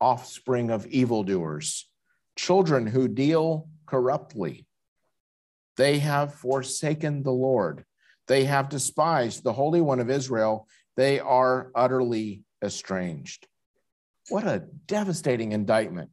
offspring 0.00 0.70
of 0.70 0.86
evildoers, 0.86 1.90
children 2.36 2.86
who 2.86 3.08
deal 3.08 3.68
corruptly. 3.86 4.66
They 5.76 5.98
have 5.98 6.34
forsaken 6.34 7.24
the 7.24 7.32
Lord. 7.32 7.84
They 8.26 8.44
have 8.44 8.68
despised 8.68 9.42
the 9.42 9.52
Holy 9.52 9.80
One 9.80 10.00
of 10.00 10.10
Israel. 10.10 10.68
They 10.96 11.20
are 11.20 11.70
utterly 11.74 12.42
estranged. 12.62 13.46
What 14.28 14.44
a 14.44 14.64
devastating 14.86 15.52
indictment. 15.52 16.10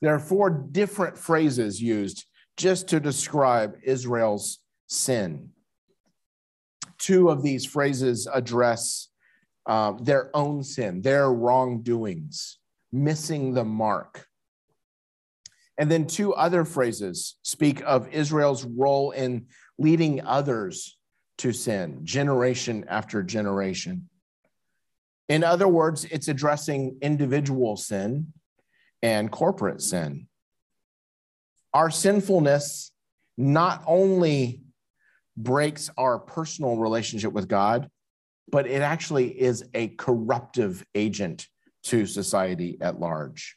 There 0.00 0.14
are 0.14 0.20
four 0.20 0.50
different 0.50 1.18
phrases 1.18 1.80
used 1.80 2.24
just 2.56 2.88
to 2.88 3.00
describe 3.00 3.76
Israel's 3.82 4.60
sin. 4.86 5.50
Two 6.98 7.28
of 7.28 7.42
these 7.42 7.66
phrases 7.66 8.28
address 8.32 9.08
uh, 9.66 9.92
their 10.00 10.30
own 10.34 10.62
sin, 10.62 11.02
their 11.02 11.30
wrongdoings, 11.30 12.58
missing 12.92 13.54
the 13.54 13.64
mark. 13.64 14.26
And 15.76 15.90
then 15.90 16.06
two 16.06 16.34
other 16.34 16.64
phrases 16.64 17.36
speak 17.42 17.82
of 17.84 18.08
Israel's 18.08 18.64
role 18.64 19.10
in 19.10 19.46
leading 19.78 20.24
others 20.24 20.96
to 21.38 21.52
sin, 21.52 22.00
generation 22.04 22.84
after 22.88 23.22
generation. 23.22 24.08
In 25.28 25.42
other 25.42 25.66
words, 25.66 26.04
it's 26.04 26.28
addressing 26.28 26.98
individual 27.00 27.76
sin 27.76 28.32
and 29.02 29.30
corporate 29.30 29.82
sin. 29.82 30.28
Our 31.72 31.90
sinfulness 31.90 32.92
not 33.36 33.82
only 33.86 34.60
breaks 35.36 35.90
our 35.96 36.18
personal 36.18 36.76
relationship 36.76 37.32
with 37.32 37.48
God, 37.48 37.90
but 38.48 38.66
it 38.66 38.82
actually 38.82 39.28
is 39.40 39.64
a 39.74 39.88
corruptive 39.88 40.84
agent 40.94 41.48
to 41.84 42.06
society 42.06 42.78
at 42.80 43.00
large. 43.00 43.56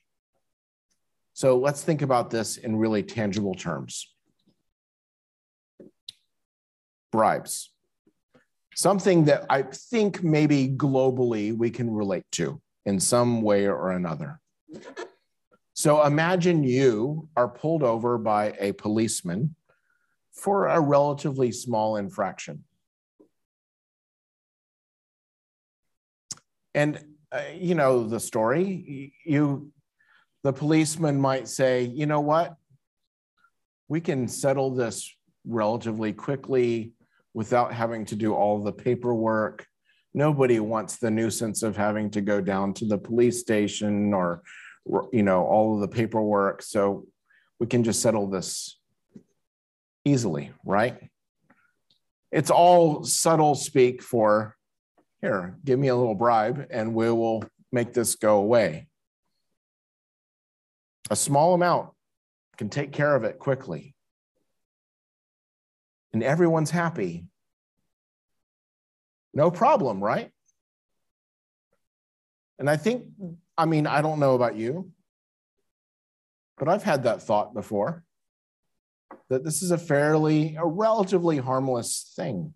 So 1.34 1.60
let's 1.60 1.84
think 1.84 2.02
about 2.02 2.32
this 2.32 2.58
in 2.58 2.76
really 2.76 3.04
tangible 3.04 3.54
terms. 3.54 4.12
Bribes. 7.12 7.72
Something 8.76 9.26
that 9.26 9.46
I 9.50 9.64
think 9.64 10.24
maybe 10.24 10.70
globally 10.70 11.56
we 11.56 11.70
can 11.70 11.90
relate 11.90 12.26
to 12.34 12.62
in 12.86 13.00
some 13.00 13.42
way 13.42 13.68
or 13.68 13.92
another. 13.92 14.40
So 15.74 16.04
imagine 16.04 16.64
you 16.64 17.30
are 17.36 17.48
pulled 17.48 17.84
over 17.84 18.18
by 18.18 18.54
a 18.60 18.72
policeman 18.74 19.56
for 20.32 20.68
a 20.68 20.80
relatively 20.80 21.52
small 21.52 21.98
infraction. 21.98 22.64
And 26.74 27.04
uh, 27.32 27.42
you 27.54 27.76
know 27.76 28.08
the 28.08 28.20
story. 28.20 29.14
You 29.26 29.72
the 30.44 30.54
policeman 30.54 31.20
might 31.20 31.48
say, 31.48 31.84
you 31.84 32.06
know 32.06 32.22
what? 32.22 32.56
We 33.88 34.02
can 34.02 34.28
settle 34.28 34.76
this 34.76 35.12
relatively 35.46 36.14
quickly 36.14 36.94
without 37.34 37.74
having 37.74 38.06
to 38.06 38.16
do 38.16 38.34
all 38.34 38.64
the 38.64 38.72
paperwork. 38.72 39.66
Nobody 40.14 40.60
wants 40.60 40.98
the 40.98 41.12
nuisance 41.12 41.64
of 41.64 41.78
having 41.78 42.10
to 42.12 42.22
go 42.22 42.42
down 42.42 42.74
to 42.76 42.86
the 42.86 42.98
police 42.98 43.40
station 43.40 44.14
or, 44.14 44.42
you 45.12 45.24
know, 45.24 45.44
all 45.44 45.76
of 45.76 45.82
the 45.82 45.88
paperwork. 45.88 46.62
So 46.62 47.06
we 47.60 47.68
can 47.68 47.84
just 47.84 48.02
settle 48.02 48.28
this 48.28 48.80
easily, 50.06 50.52
right? 50.66 51.10
It's 52.32 52.50
all 52.50 53.04
subtle 53.04 53.56
speak 53.56 54.02
for 54.02 54.56
here, 55.22 55.58
give 55.66 55.80
me 55.80 55.88
a 55.88 55.96
little 55.96 56.16
bribe 56.16 56.68
and 56.70 56.94
we 56.94 57.12
will 57.12 57.44
make 57.72 57.94
this 57.94 58.16
go 58.16 58.38
away. 58.38 58.88
A 61.10 61.16
small 61.16 61.54
amount 61.54 61.90
can 62.58 62.70
take 62.70 62.92
care 62.92 63.16
of 63.16 63.24
it 63.24 63.40
quickly. 63.40 63.96
And 66.14 66.24
everyone's 66.24 66.72
happy. 66.72 67.26
No 69.34 69.52
problem, 69.52 70.04
right? 70.04 70.32
And 72.60 72.70
I 72.70 72.78
think, 72.78 73.06
I 73.58 73.66
mean, 73.66 73.86
I 73.86 74.02
don't 74.02 74.20
know 74.20 74.34
about 74.34 74.56
you, 74.56 74.92
but 76.58 76.68
I've 76.68 76.84
had 76.84 77.04
that 77.04 77.22
thought 77.22 77.54
before 77.54 78.04
that 79.30 79.44
this 79.44 79.62
is 79.62 79.72
a 79.72 79.78
fairly, 79.78 80.56
a 80.58 80.66
relatively 80.66 81.38
harmless 81.38 82.14
thing. 82.16 82.54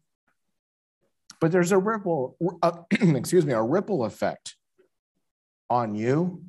But 1.39 1.51
there's 1.51 1.71
a 1.71 1.77
ripple, 1.77 2.37
uh, 2.61 2.83
excuse 2.91 3.45
me, 3.45 3.53
a 3.53 3.61
ripple 3.61 4.05
effect 4.05 4.55
on 5.69 5.95
you, 5.95 6.43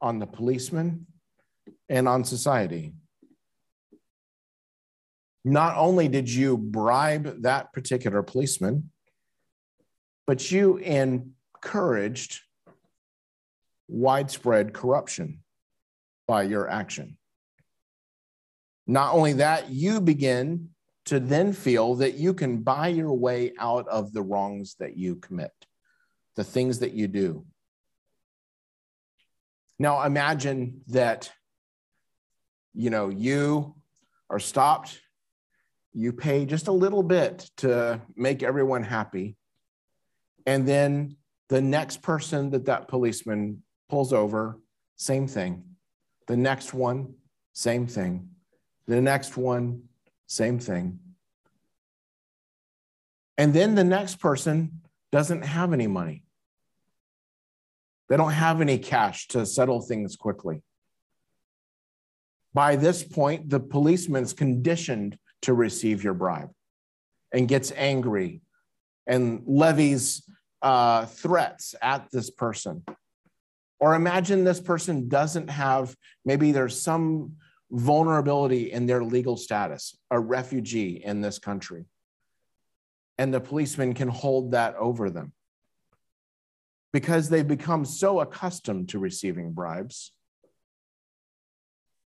on 0.00 0.18
the 0.18 0.26
policeman, 0.26 1.06
and 1.88 2.08
on 2.08 2.24
society. 2.24 2.94
Not 5.48 5.76
only 5.78 6.08
did 6.08 6.28
you 6.28 6.58
bribe 6.58 7.42
that 7.42 7.72
particular 7.72 8.22
policeman, 8.22 8.90
but 10.26 10.50
you 10.50 10.76
encouraged 10.76 12.42
widespread 13.88 14.74
corruption 14.74 15.40
by 16.26 16.42
your 16.42 16.68
action. 16.68 17.16
Not 18.86 19.14
only 19.14 19.32
that, 19.34 19.70
you 19.70 20.02
begin 20.02 20.70
to 21.06 21.18
then 21.18 21.54
feel 21.54 21.94
that 21.94 22.14
you 22.14 22.34
can 22.34 22.58
buy 22.58 22.88
your 22.88 23.14
way 23.14 23.52
out 23.58 23.88
of 23.88 24.12
the 24.12 24.22
wrongs 24.22 24.76
that 24.80 24.98
you 24.98 25.16
commit, 25.16 25.52
the 26.36 26.44
things 26.44 26.80
that 26.80 26.92
you 26.92 27.08
do. 27.08 27.46
Now 29.78 30.02
imagine 30.02 30.82
that 30.88 31.30
you 32.74 32.90
know, 32.90 33.08
you 33.08 33.74
are 34.28 34.38
stopped, 34.38 35.00
you 35.98 36.12
pay 36.12 36.46
just 36.46 36.68
a 36.68 36.72
little 36.72 37.02
bit 37.02 37.50
to 37.56 38.00
make 38.14 38.44
everyone 38.44 38.84
happy. 38.84 39.36
And 40.46 40.66
then 40.66 41.16
the 41.48 41.60
next 41.60 42.02
person 42.02 42.50
that 42.50 42.66
that 42.66 42.86
policeman 42.86 43.64
pulls 43.88 44.12
over, 44.12 44.60
same 44.94 45.26
thing. 45.26 45.64
The 46.28 46.36
next 46.36 46.72
one, 46.72 47.14
same 47.52 47.88
thing. 47.88 48.28
The 48.86 49.00
next 49.00 49.36
one, 49.36 49.88
same 50.28 50.60
thing. 50.60 51.00
And 53.36 53.52
then 53.52 53.74
the 53.74 53.82
next 53.82 54.20
person 54.20 54.82
doesn't 55.10 55.42
have 55.42 55.72
any 55.72 55.88
money. 55.88 56.22
They 58.08 58.16
don't 58.16 58.30
have 58.30 58.60
any 58.60 58.78
cash 58.78 59.26
to 59.28 59.44
settle 59.44 59.80
things 59.80 60.14
quickly. 60.14 60.62
By 62.54 62.76
this 62.76 63.02
point, 63.02 63.50
the 63.50 63.58
policeman's 63.58 64.32
conditioned 64.32 65.18
to 65.42 65.54
receive 65.54 66.04
your 66.04 66.14
bribe 66.14 66.50
and 67.32 67.48
gets 67.48 67.72
angry 67.76 68.40
and 69.06 69.42
levies 69.46 70.22
uh, 70.62 71.06
threats 71.06 71.74
at 71.80 72.10
this 72.10 72.30
person. 72.30 72.84
Or 73.80 73.94
imagine 73.94 74.44
this 74.44 74.60
person 74.60 75.08
doesn't 75.08 75.48
have, 75.48 75.94
maybe 76.24 76.52
there's 76.52 76.80
some 76.80 77.36
vulnerability 77.70 78.72
in 78.72 78.86
their 78.86 79.04
legal 79.04 79.36
status, 79.36 79.96
a 80.10 80.18
refugee 80.18 81.02
in 81.04 81.20
this 81.20 81.38
country. 81.38 81.84
And 83.18 83.32
the 83.32 83.40
policeman 83.40 83.94
can 83.94 84.08
hold 84.08 84.52
that 84.52 84.74
over 84.76 85.10
them 85.10 85.32
because 86.92 87.28
they've 87.28 87.46
become 87.46 87.84
so 87.84 88.20
accustomed 88.20 88.88
to 88.90 88.98
receiving 88.98 89.52
bribes 89.52 90.12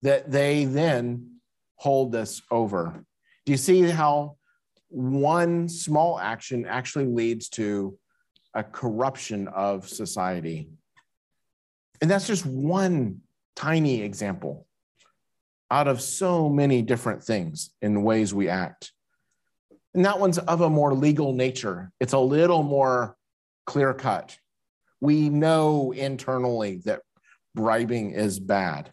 that 0.02 0.32
they 0.32 0.66
then 0.66 1.36
hold 1.76 2.12
this 2.12 2.42
over. 2.50 3.04
Do 3.46 3.52
you 3.52 3.58
see 3.58 3.82
how 3.84 4.38
one 4.90 5.68
small 5.70 6.20
action 6.20 6.66
actually 6.66 7.06
leads 7.06 7.50
to 7.50 7.98
a 8.54 8.64
corruption 8.64 9.48
of 9.48 9.88
society? 9.88 10.70
And 12.02 12.10
that's 12.10 12.28
just 12.28 12.46
one 12.46 13.22
tiny 13.56 14.02
example 14.02 14.68
out 15.70 15.88
of 15.88 16.02
so 16.02 16.50
many 16.50 16.82
different 16.82 17.24
things 17.24 17.72
in 17.82 17.94
the 17.94 18.00
ways 18.00 18.34
we 18.34 18.50
act. 18.50 18.92
And 19.94 20.06
that 20.06 20.20
one's 20.20 20.38
of 20.38 20.62
a 20.62 20.70
more 20.70 20.94
legal 20.94 21.34
nature. 21.34 21.92
It's 22.00 22.14
a 22.14 22.20
little 22.20 22.64
more 22.64 23.16
clear 23.66 23.94
cut. 23.94 24.38
We 25.00 25.30
know 25.30 25.92
internally 25.92 26.82
that 26.86 27.02
bribing 27.56 28.12
is 28.12 28.40
bad. 28.40 28.92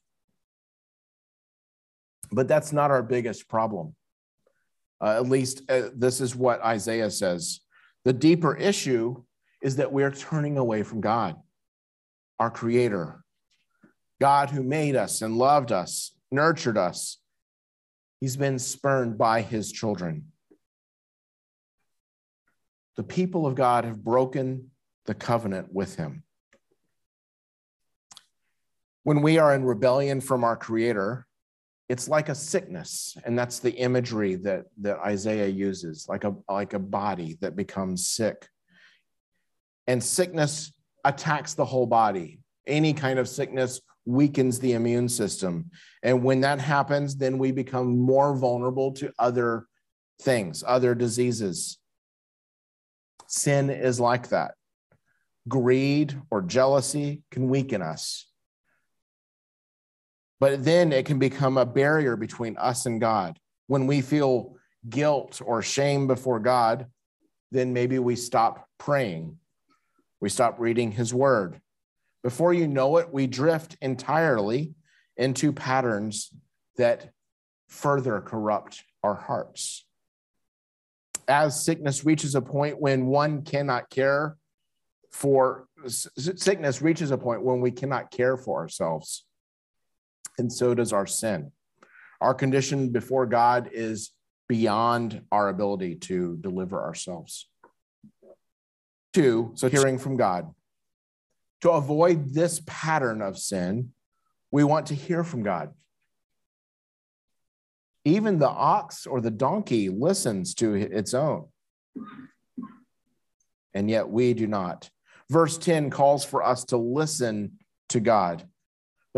But 2.30 2.48
that's 2.48 2.72
not 2.72 2.90
our 2.90 3.02
biggest 3.02 3.48
problem. 3.48 3.94
Uh, 5.00 5.16
at 5.16 5.28
least 5.28 5.62
uh, 5.70 5.90
this 5.94 6.20
is 6.20 6.34
what 6.34 6.60
Isaiah 6.62 7.10
says 7.10 7.60
The 8.04 8.12
deeper 8.12 8.54
issue 8.54 9.22
is 9.62 9.76
that 9.76 9.92
we're 9.92 10.10
turning 10.10 10.58
away 10.58 10.82
from 10.82 11.00
God, 11.00 11.36
our 12.38 12.50
creator, 12.50 13.24
God 14.20 14.50
who 14.50 14.62
made 14.62 14.96
us 14.96 15.22
and 15.22 15.36
loved 15.36 15.72
us, 15.72 16.12
nurtured 16.30 16.76
us. 16.76 17.18
He's 18.20 18.36
been 18.36 18.58
spurned 18.58 19.16
by 19.16 19.42
his 19.42 19.70
children. 19.70 20.32
The 22.96 23.04
people 23.04 23.46
of 23.46 23.54
God 23.54 23.84
have 23.84 24.02
broken 24.02 24.72
the 25.06 25.14
covenant 25.14 25.72
with 25.72 25.94
him. 25.94 26.24
When 29.04 29.22
we 29.22 29.38
are 29.38 29.54
in 29.54 29.64
rebellion 29.64 30.20
from 30.20 30.42
our 30.42 30.56
creator, 30.56 31.27
it's 31.88 32.08
like 32.08 32.28
a 32.28 32.34
sickness 32.34 33.16
and 33.24 33.38
that's 33.38 33.60
the 33.60 33.72
imagery 33.72 34.34
that 34.34 34.64
that 34.80 34.98
isaiah 34.98 35.48
uses 35.48 36.06
like 36.08 36.24
a 36.24 36.34
like 36.48 36.74
a 36.74 36.78
body 36.78 37.38
that 37.40 37.56
becomes 37.56 38.06
sick. 38.06 38.46
And 39.86 40.04
sickness 40.04 40.72
attacks 41.04 41.54
the 41.54 41.64
whole 41.64 41.86
body. 41.86 42.40
Any 42.66 42.92
kind 42.92 43.18
of 43.18 43.26
sickness 43.26 43.80
weakens 44.04 44.58
the 44.58 44.72
immune 44.72 45.08
system. 45.08 45.70
And 46.02 46.22
when 46.22 46.42
that 46.42 46.60
happens 46.60 47.16
then 47.16 47.38
we 47.38 47.52
become 47.52 47.98
more 47.98 48.36
vulnerable 48.36 48.92
to 48.92 49.12
other 49.18 49.66
things 50.20 50.62
other 50.66 50.94
diseases. 50.94 51.78
Sin 53.28 53.70
is 53.70 53.98
like 53.98 54.28
that. 54.28 54.54
Greed 55.48 56.20
or 56.30 56.42
jealousy 56.42 57.22
can 57.30 57.48
weaken 57.48 57.80
us 57.80 58.26
but 60.40 60.64
then 60.64 60.92
it 60.92 61.06
can 61.06 61.18
become 61.18 61.58
a 61.58 61.66
barrier 61.66 62.16
between 62.16 62.56
us 62.56 62.86
and 62.86 63.00
God. 63.00 63.38
When 63.66 63.86
we 63.86 64.00
feel 64.00 64.56
guilt 64.88 65.40
or 65.44 65.62
shame 65.62 66.06
before 66.06 66.40
God, 66.40 66.86
then 67.50 67.72
maybe 67.72 67.98
we 67.98 68.14
stop 68.16 68.66
praying. 68.78 69.38
We 70.20 70.28
stop 70.28 70.58
reading 70.58 70.92
his 70.92 71.12
word. 71.12 71.60
Before 72.22 72.52
you 72.52 72.68
know 72.68 72.98
it, 72.98 73.12
we 73.12 73.26
drift 73.26 73.76
entirely 73.80 74.74
into 75.16 75.52
patterns 75.52 76.30
that 76.76 77.10
further 77.68 78.20
corrupt 78.20 78.82
our 79.02 79.14
hearts. 79.14 79.84
As 81.26 81.64
sickness 81.64 82.04
reaches 82.04 82.34
a 82.34 82.40
point 82.40 82.80
when 82.80 83.06
one 83.06 83.42
cannot 83.42 83.90
care 83.90 84.36
for, 85.12 85.66
sickness 85.86 86.80
reaches 86.80 87.10
a 87.10 87.18
point 87.18 87.42
when 87.42 87.60
we 87.60 87.70
cannot 87.70 88.10
care 88.10 88.36
for 88.36 88.60
ourselves 88.60 89.24
and 90.38 90.52
so 90.52 90.74
does 90.74 90.92
our 90.92 91.06
sin. 91.06 91.52
Our 92.20 92.34
condition 92.34 92.90
before 92.90 93.26
God 93.26 93.70
is 93.72 94.12
beyond 94.48 95.22
our 95.30 95.48
ability 95.48 95.96
to 95.96 96.36
deliver 96.40 96.82
ourselves. 96.82 97.48
Two, 99.12 99.52
so 99.54 99.68
hearing 99.68 99.98
from 99.98 100.16
God. 100.16 100.52
To 101.62 101.70
avoid 101.72 102.32
this 102.34 102.62
pattern 102.66 103.20
of 103.20 103.38
sin, 103.38 103.92
we 104.50 104.64
want 104.64 104.86
to 104.86 104.94
hear 104.94 105.24
from 105.24 105.42
God. 105.42 105.72
Even 108.04 108.38
the 108.38 108.48
ox 108.48 109.06
or 109.06 109.20
the 109.20 109.30
donkey 109.30 109.88
listens 109.88 110.54
to 110.54 110.74
its 110.74 111.14
own, 111.14 111.48
and 113.74 113.90
yet 113.90 114.08
we 114.08 114.34
do 114.34 114.46
not. 114.46 114.88
Verse 115.28 115.58
10 115.58 115.90
calls 115.90 116.24
for 116.24 116.42
us 116.42 116.64
to 116.66 116.78
listen 116.78 117.58
to 117.90 118.00
God. 118.00 118.48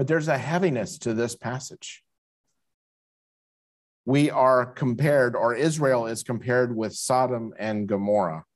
But 0.00 0.06
there's 0.06 0.28
a 0.28 0.38
heaviness 0.38 0.96
to 1.00 1.12
this 1.12 1.36
passage. 1.36 2.02
We 4.06 4.30
are 4.30 4.64
compared, 4.64 5.36
or 5.36 5.52
Israel 5.54 6.06
is 6.06 6.22
compared 6.22 6.74
with 6.74 6.94
Sodom 6.94 7.52
and 7.58 7.86
Gomorrah, 7.86 8.46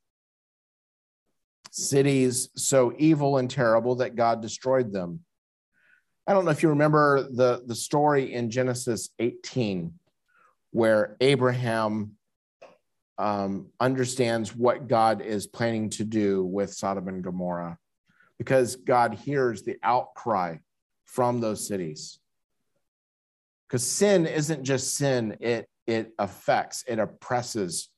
cities 1.71 2.49
so 2.57 2.95
evil 2.97 3.37
and 3.37 3.51
terrible 3.51 3.97
that 3.97 4.17
God 4.17 4.41
destroyed 4.41 4.91
them. 4.91 5.21
I 6.27 6.33
don't 6.33 6.47
know 6.47 6.51
if 6.51 6.63
you 6.63 6.71
remember 6.71 7.29
the, 7.31 7.63
the 7.67 7.75
story 7.75 8.33
in 8.33 8.49
Genesis 8.49 9.11
18, 9.19 9.93
where 10.71 11.15
Abraham 11.21 12.13
um, 13.19 13.67
understands 13.79 14.57
what 14.57 14.89
God 14.89 15.21
is 15.21 15.47
planning 15.47 15.91
to 15.91 16.05
do 16.07 16.43
with 16.43 16.73
Sodom 16.73 17.07
and 17.09 17.23
Gomorrah, 17.23 17.77
because 18.39 18.77
God 18.77 19.13
hears 19.13 19.63
the 19.63 19.77
outcry 19.83 20.57
from 21.15 21.41
those 21.41 21.67
cities. 21.67 22.19
Because 23.69 23.87
sin 23.87 24.27
isn't 24.27 24.65
just 24.65 24.95
sin, 24.97 25.37
it, 25.41 25.69
it 25.87 26.13
affects, 26.19 26.83
it 26.89 26.99
oppresses 26.99 27.89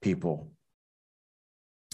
people. 0.00 0.52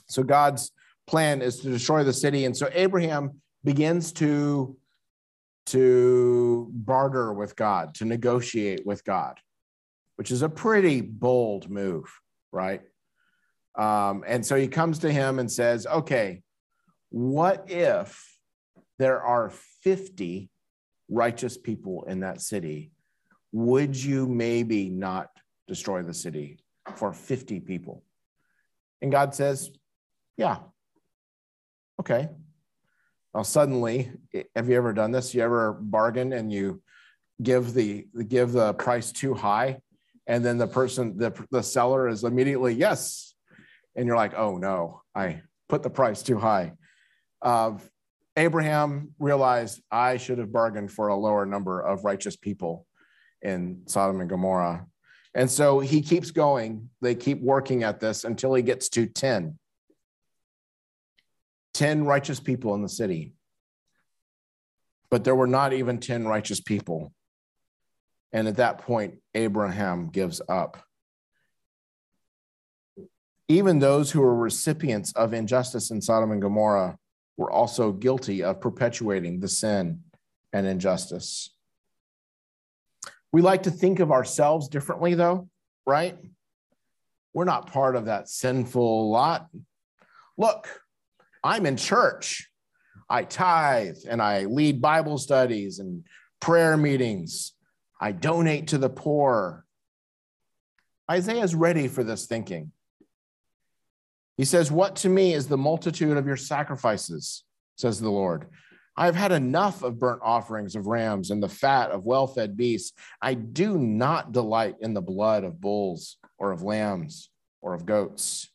So 0.09 0.23
God's 0.23 0.71
plan 1.07 1.41
is 1.41 1.61
to 1.61 1.71
destroy 1.71 2.05
the 2.05 2.13
city. 2.13 2.45
And 2.45 2.55
so 2.55 2.69
Abraham 2.73 3.41
begins 3.65 4.13
to, 4.15 4.77
to 5.67 6.69
barter 6.71 7.33
with 7.33 7.57
God, 7.57 7.95
to 7.95 8.05
negotiate 8.05 8.85
with 8.85 9.03
God, 9.05 9.39
which 10.17 10.31
is 10.31 10.43
a 10.43 10.51
pretty 10.51 11.01
bold 11.01 11.71
move, 11.71 12.13
right? 12.53 12.83
Um, 13.75 14.23
and 14.27 14.45
so 14.45 14.55
he 14.57 14.69
comes 14.69 14.99
to 15.01 15.11
him 15.11 15.39
and 15.39 15.51
says, 15.51 15.87
Okay, 15.87 16.43
what 17.09 17.71
if 17.71 18.39
there 18.99 19.23
are 19.23 19.51
50 19.83 20.51
righteous 21.09 21.57
people 21.57 22.05
in 22.05 22.21
that 22.21 22.41
city, 22.41 22.93
would 23.53 23.97
you 23.97 24.27
maybe 24.27 24.89
not 24.89 25.31
destroy 25.67 26.03
the 26.03 26.15
city 26.15 26.59
for 26.97 27.13
50 27.13 27.61
people? 27.61 28.03
And 29.01 29.13
God 29.13 29.35
says, 29.35 29.71
Yeah. 30.37 30.59
Okay. 32.01 32.29
Now, 33.35 33.43
suddenly, 33.43 34.11
have 34.57 34.69
you 34.69 34.77
ever 34.77 34.93
done 34.93 35.13
this? 35.13 35.35
You 35.35 35.43
ever 35.43 35.73
bargain 35.73 36.33
and 36.33 36.53
you 36.53 36.83
give 37.43 37.75
the 37.75 38.07
give 38.27 38.53
the 38.53 38.75
price 38.75 39.13
too 39.13 39.35
high, 39.35 39.81
and 40.27 40.45
then 40.45 40.59
the 40.59 40.67
person, 40.67 41.17
the, 41.17 41.33
the 41.51 41.63
seller 41.63 42.09
is 42.09 42.25
immediately 42.25 42.75
yes, 42.75 43.35
and 43.95 44.07
you're 44.07 44.17
like, 44.17 44.35
oh 44.37 44.57
no, 44.57 45.03
I 45.15 45.43
put 45.69 45.83
the 45.83 45.91
price 45.91 46.23
too 46.23 46.39
high. 46.39 46.73
Uh, 47.43 47.73
Abraham 48.39 49.15
realized 49.19 49.83
I 49.91 50.17
should 50.17 50.39
have 50.39 50.53
bargained 50.53 50.93
for 50.93 51.09
a 51.09 51.17
lower 51.17 51.45
number 51.45 51.81
of 51.81 52.05
righteous 52.05 52.37
people 52.37 52.87
in 53.43 53.83
Sodom 53.87 54.21
and 54.21 54.31
Gomorrah. 54.31 54.87
And 55.35 55.51
so 55.51 55.81
he 55.81 56.01
keeps 56.01 56.31
going. 56.31 56.89
They 57.03 57.17
keep 57.17 57.41
working 57.43 57.83
at 57.83 57.99
this 57.99 58.23
until 58.23 58.55
he 58.55 58.63
gets 58.63 58.89
to 58.91 59.07
10. 59.07 59.59
10 61.75 62.05
righteous 62.05 62.39
people 62.39 62.75
in 62.75 62.83
the 62.83 62.89
city. 62.89 63.35
But 65.11 65.25
there 65.25 65.35
were 65.35 65.49
not 65.49 65.73
even 65.73 65.99
10 65.99 66.27
righteous 66.29 66.61
people. 66.61 67.13
And 68.33 68.47
at 68.47 68.57
that 68.57 68.79
point, 68.79 69.19
Abraham 69.35 70.11
gives 70.11 70.41
up. 70.49 70.81
Even 73.49 73.81
those 73.81 74.13
who 74.13 74.21
were 74.21 74.35
recipients 74.35 75.13
of 75.15 75.33
injustice 75.33 75.91
in 75.91 76.01
Sodom 76.01 76.31
and 76.31 76.43
Gomorrah 76.43 76.99
were 77.39 77.51
also 77.51 77.93
guilty 77.93 78.43
of 78.43 78.61
perpetuating 78.61 79.41
the 79.41 79.49
sin 79.49 80.03
and 80.53 80.67
injustice. 80.67 81.55
We 83.33 83.41
like 83.41 83.63
to 83.63 83.71
think 83.71 84.01
of 84.01 84.11
ourselves 84.11 84.69
differently, 84.69 85.15
though, 85.15 85.49
right? 85.87 86.19
We're 87.33 87.45
not 87.45 87.73
part 87.73 87.95
of 87.95 88.07
that 88.07 88.29
sinful 88.29 89.11
lot. 89.11 89.49
Look, 90.37 90.69
I'm 91.45 91.65
in 91.65 91.77
church. 91.77 92.51
I 93.09 93.23
tithe 93.23 93.99
and 94.09 94.21
I 94.21 94.45
lead 94.45 94.83
Bible 94.83 95.17
studies 95.17 95.79
and 95.79 96.05
prayer 96.41 96.77
meetings. 96.77 97.53
I 98.01 98.13
donate 98.13 98.69
to 98.69 98.79
the 98.79 98.91
poor. 98.91 99.65
Isaiah 101.11 101.43
is 101.43 101.55
ready 101.55 101.89
for 101.89 102.03
this 102.03 102.27
thinking. 102.27 102.73
He 104.39 104.45
says, 104.45 104.73
What 104.73 104.97
to 104.97 105.11
me 105.11 105.35
is 105.35 105.49
the 105.49 105.59
multitude 105.59 106.17
of 106.17 106.27
your 106.27 106.37
sacrifices, 106.37 107.45
says 107.77 108.01
the 108.01 108.09
Lord. 108.09 108.47
I 108.97 109.05
have 109.07 109.17
had 109.17 109.33
enough 109.33 109.83
of 109.83 109.99
burnt 109.99 110.23
offerings 110.23 110.75
of 110.75 110.87
rams 110.87 111.31
and 111.31 111.43
the 111.43 111.49
fat 111.49 111.91
of 111.91 112.07
well 112.07 112.27
fed 112.27 112.57
beasts. 112.57 112.97
I 113.21 113.35
do 113.35 113.79
not 113.79 114.33
delight 114.33 114.77
in 114.81 114.95
the 114.95 115.03
blood 115.03 115.45
of 115.45 115.61
bulls 115.61 116.17
or 116.39 116.53
of 116.53 116.63
lambs 116.63 117.31
or 117.61 117.75
of 117.75 117.85
goats. 117.85 118.49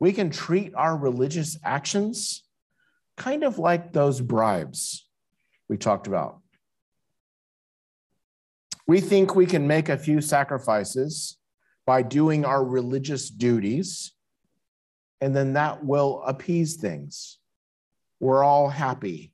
We 0.00 0.12
can 0.12 0.30
treat 0.30 0.74
our 0.74 0.96
religious 0.96 1.58
actions 1.62 2.42
kind 3.16 3.44
of 3.44 3.58
like 3.58 3.92
those 3.92 4.20
bribes 4.20 5.06
we 5.68 5.76
talked 5.76 6.06
about. 6.06 6.40
We 8.86 9.00
think 9.00 9.34
we 9.34 9.46
can 9.46 9.66
make 9.66 9.88
a 9.88 9.98
few 9.98 10.20
sacrifices 10.20 11.36
by 11.86 12.02
doing 12.02 12.44
our 12.44 12.64
religious 12.64 13.30
duties 13.30 14.12
and 15.22 15.36
then 15.36 15.52
that 15.52 15.84
will 15.84 16.20
appease 16.26 16.74
things. 16.74 17.38
We're 18.18 18.42
all 18.42 18.68
happy. 18.68 19.32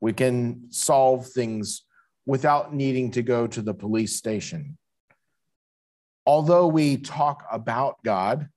We 0.00 0.12
can 0.12 0.72
solve 0.72 1.28
things 1.28 1.84
without 2.26 2.74
needing 2.74 3.12
to 3.12 3.22
go 3.22 3.46
to 3.46 3.62
the 3.62 3.74
police 3.74 4.16
station. 4.16 4.76
Although 6.26 6.66
we 6.66 6.96
talk 6.96 7.44
about 7.52 8.02
God, 8.04 8.48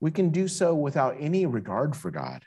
we 0.00 0.10
can 0.10 0.30
do 0.30 0.48
so 0.48 0.74
without 0.74 1.16
any 1.20 1.44
regard 1.44 1.94
for 1.94 2.10
God. 2.10 2.42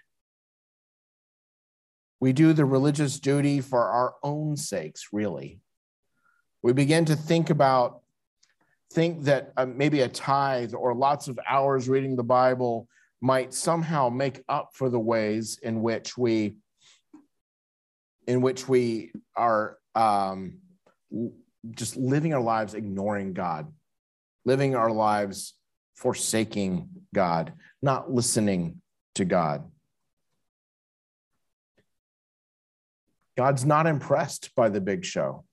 We 2.19 2.33
do 2.33 2.53
the 2.53 2.65
religious 2.65 3.19
duty 3.19 3.61
for 3.61 3.83
our 3.83 4.15
own 4.23 4.57
sakes, 4.57 5.09
really. 5.13 5.59
We 6.63 6.73
begin 6.73 7.05
to 7.05 7.15
think 7.15 7.51
about, 7.51 8.01
think 8.91 9.23
that 9.23 9.51
uh, 9.57 9.65
maybe 9.65 10.01
a 10.01 10.07
tithe 10.07 10.73
or 10.73 10.93
lots 10.93 11.27
of 11.27 11.39
hours 11.47 11.89
reading 11.89 12.15
the 12.15 12.23
Bible 12.23 12.87
might 13.21 13.53
somehow 13.53 14.09
make 14.09 14.43
up 14.47 14.69
for 14.73 14.89
the 14.89 14.99
ways 14.99 15.59
in 15.61 15.81
which 15.81 16.17
we, 16.17 16.55
in 18.27 18.41
which 18.41 18.67
we 18.67 19.11
are 19.35 19.77
um, 19.95 20.59
just 21.71 21.97
living 21.97 22.33
our 22.33 22.41
lives 22.41 22.73
ignoring 22.73 23.33
God, 23.33 23.71
living 24.45 24.75
our 24.75 24.91
lives 24.91 25.53
forsaking 25.95 26.89
God, 27.13 27.53
not 27.81 28.11
listening 28.11 28.81
to 29.15 29.25
God. 29.25 29.69
God's 33.35 33.65
not 33.65 33.85
impressed 33.85 34.51
by 34.55 34.69
the 34.69 34.81
big 34.81 35.05
show. 35.05 35.43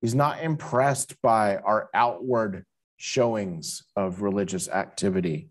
He's 0.00 0.14
not 0.14 0.42
impressed 0.42 1.20
by 1.22 1.56
our 1.56 1.90
outward 1.92 2.64
showings 2.96 3.82
of 3.96 4.22
religious 4.22 4.68
activity. 4.68 5.50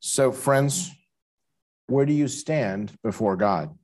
So, 0.00 0.32
friends, 0.32 0.90
where 1.88 2.06
do 2.06 2.12
you 2.12 2.28
stand 2.28 2.92
before 3.02 3.36
God? 3.36 3.76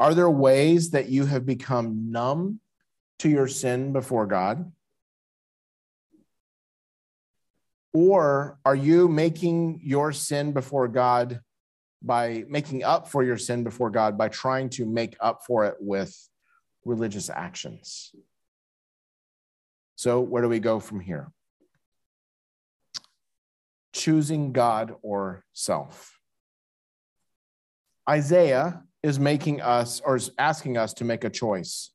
Are 0.00 0.14
there 0.14 0.30
ways 0.30 0.90
that 0.90 1.08
you 1.08 1.26
have 1.26 1.44
become 1.44 2.12
numb 2.12 2.60
to 3.18 3.28
your 3.28 3.48
sin 3.48 3.92
before 3.92 4.26
God? 4.26 4.70
Or 7.92 8.58
are 8.64 8.76
you 8.76 9.08
making 9.08 9.80
your 9.82 10.12
sin 10.12 10.52
before 10.52 10.86
God 10.86 11.40
by 12.02 12.44
making 12.48 12.84
up 12.84 13.08
for 13.08 13.22
your 13.22 13.36
sin 13.36 13.64
before 13.64 13.90
God 13.90 14.16
by 14.16 14.28
trying 14.28 14.70
to 14.70 14.86
make 14.86 15.16
up 15.20 15.42
for 15.46 15.64
it 15.64 15.76
with 15.80 16.16
religious 16.84 17.28
actions. 17.28 18.14
So, 19.96 20.20
where 20.20 20.42
do 20.42 20.48
we 20.48 20.60
go 20.60 20.78
from 20.78 21.00
here? 21.00 21.32
Choosing 23.92 24.52
God 24.52 24.94
or 25.02 25.44
self. 25.52 26.18
Isaiah 28.08 28.84
is 29.02 29.18
making 29.18 29.60
us 29.60 30.00
or 30.00 30.16
is 30.16 30.30
asking 30.38 30.76
us 30.76 30.94
to 30.94 31.04
make 31.04 31.24
a 31.24 31.30
choice. 31.30 31.90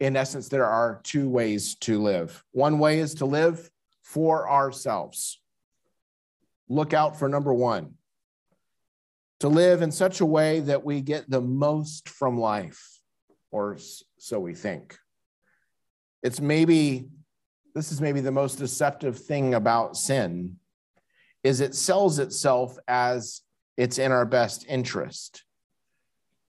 In 0.00 0.16
essence, 0.16 0.48
there 0.48 0.66
are 0.66 1.00
two 1.04 1.28
ways 1.28 1.76
to 1.76 2.02
live. 2.02 2.44
One 2.50 2.78
way 2.78 2.98
is 2.98 3.14
to 3.16 3.24
live 3.24 3.70
for 4.02 4.50
ourselves 4.50 5.40
look 6.68 6.92
out 6.92 7.18
for 7.18 7.28
number 7.28 7.52
one 7.52 7.94
to 9.40 9.48
live 9.48 9.82
in 9.82 9.90
such 9.92 10.20
a 10.20 10.26
way 10.26 10.60
that 10.60 10.84
we 10.84 11.00
get 11.00 11.28
the 11.28 11.40
most 11.40 12.08
from 12.08 12.38
life, 12.38 13.00
or 13.50 13.76
so 14.18 14.40
we 14.40 14.54
think. 14.54 14.96
It's 16.22 16.40
maybe, 16.40 17.08
this 17.74 17.92
is 17.92 18.00
maybe 18.00 18.20
the 18.20 18.32
most 18.32 18.56
deceptive 18.56 19.18
thing 19.18 19.54
about 19.54 19.96
sin, 19.96 20.56
is 21.42 21.60
it 21.60 21.74
sells 21.74 22.18
itself 22.18 22.78
as 22.88 23.42
it's 23.76 23.98
in 23.98 24.12
our 24.12 24.24
best 24.24 24.64
interest. 24.68 25.44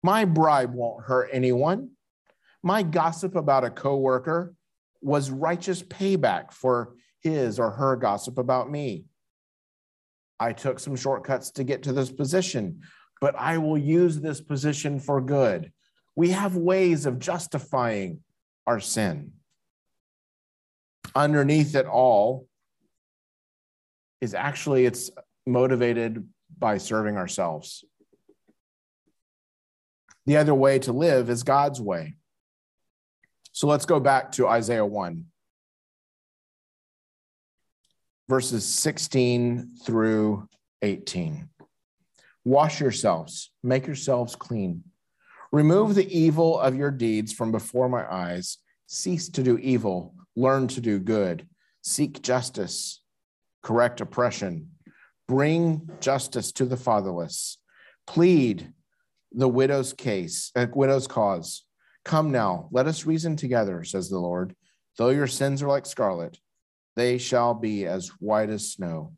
My 0.03 0.25
bribe 0.25 0.73
won't 0.73 1.05
hurt 1.05 1.29
anyone. 1.33 1.91
My 2.63 2.83
gossip 2.83 3.37
about 3.37 3.65
a 3.65 3.71
coworker 3.71 4.55
was 5.03 5.31
righteous 5.31 5.83
payback 5.83 6.53
for 6.53 6.95
his 7.21 7.59
or 7.59 7.71
her 7.71 7.97
gossip 7.97 8.39
about 8.39 8.71
me. 8.71 9.05
I 10.41 10.53
took 10.53 10.79
some 10.79 10.97
shortcuts 10.97 11.51
to 11.53 11.65
get 11.65 11.83
to 11.85 11.93
this 11.93 12.11
position, 12.11 12.83
but 13.21 13.35
I 13.37 13.59
will 13.59 13.79
use 13.79 14.21
this 14.21 14.41
position 14.41 15.01
for 15.01 15.21
good. 15.21 15.73
We 16.17 16.31
have 16.31 16.57
ways 16.57 17.07
of 17.07 17.19
justifying 17.19 18.21
our 18.67 18.81
sin. 18.81 19.33
Underneath 21.15 21.75
it 21.75 21.87
all 21.87 22.47
is 24.21 24.35
actually 24.35 24.87
it's 24.87 25.11
motivated 25.47 26.29
by 26.59 26.79
serving 26.79 27.17
ourselves. 27.17 27.85
The 30.27 30.37
other 30.37 30.55
way 30.55 30.79
to 30.81 30.93
live 30.93 31.31
is 31.31 31.43
God's 31.43 31.81
way. 31.81 32.15
So 33.53 33.67
let's 33.67 33.87
go 33.87 33.99
back 33.99 34.33
to 34.33 34.47
Isaiah 34.47 34.85
1 34.85 35.25
verses 38.29 38.67
16 38.67 39.77
through 39.85 40.49
18. 40.83 41.49
Wash 42.45 42.81
yourselves, 42.81 43.51
make 43.63 43.87
yourselves 43.87 44.37
clean. 44.37 44.85
Remove 45.51 45.95
the 45.95 46.17
evil 46.17 46.59
of 46.59 46.77
your 46.77 46.91
deeds 46.91 47.33
from 47.33 47.53
before 47.53 47.89
my 47.89 48.11
eyes. 48.11 48.59
Cease 48.87 49.29
to 49.31 49.43
do 49.43 49.59
evil, 49.59 50.15
learn 50.37 50.69
to 50.69 50.81
do 50.81 50.99
good. 50.99 51.47
Seek 51.83 52.23
justice, 52.23 53.03
correct 53.63 54.01
oppression. 54.01 54.71
Bring 55.27 55.91
justice 56.01 56.53
to 56.53 56.65
the 56.65 56.77
fatherless. 56.77 57.59
Plead 58.07 58.73
the 59.33 59.49
widow's 59.49 59.93
case, 59.93 60.51
uh, 60.57 60.67
widow's 60.75 61.07
cause. 61.07 61.65
Come 62.05 62.31
now, 62.31 62.69
let 62.73 62.87
us 62.87 63.05
reason 63.05 63.37
together, 63.37 63.85
says 63.85 64.09
the 64.09 64.19
Lord. 64.19 64.55
Though 64.97 65.11
your 65.11 65.27
sins 65.27 65.63
are 65.63 65.69
like 65.69 65.87
scarlet, 65.87 66.39
they 66.99 67.17
shall 67.17 67.55
be 67.55 67.87
as 67.87 68.09
white 68.19 68.51
as 68.51 68.73
snow. 68.73 69.13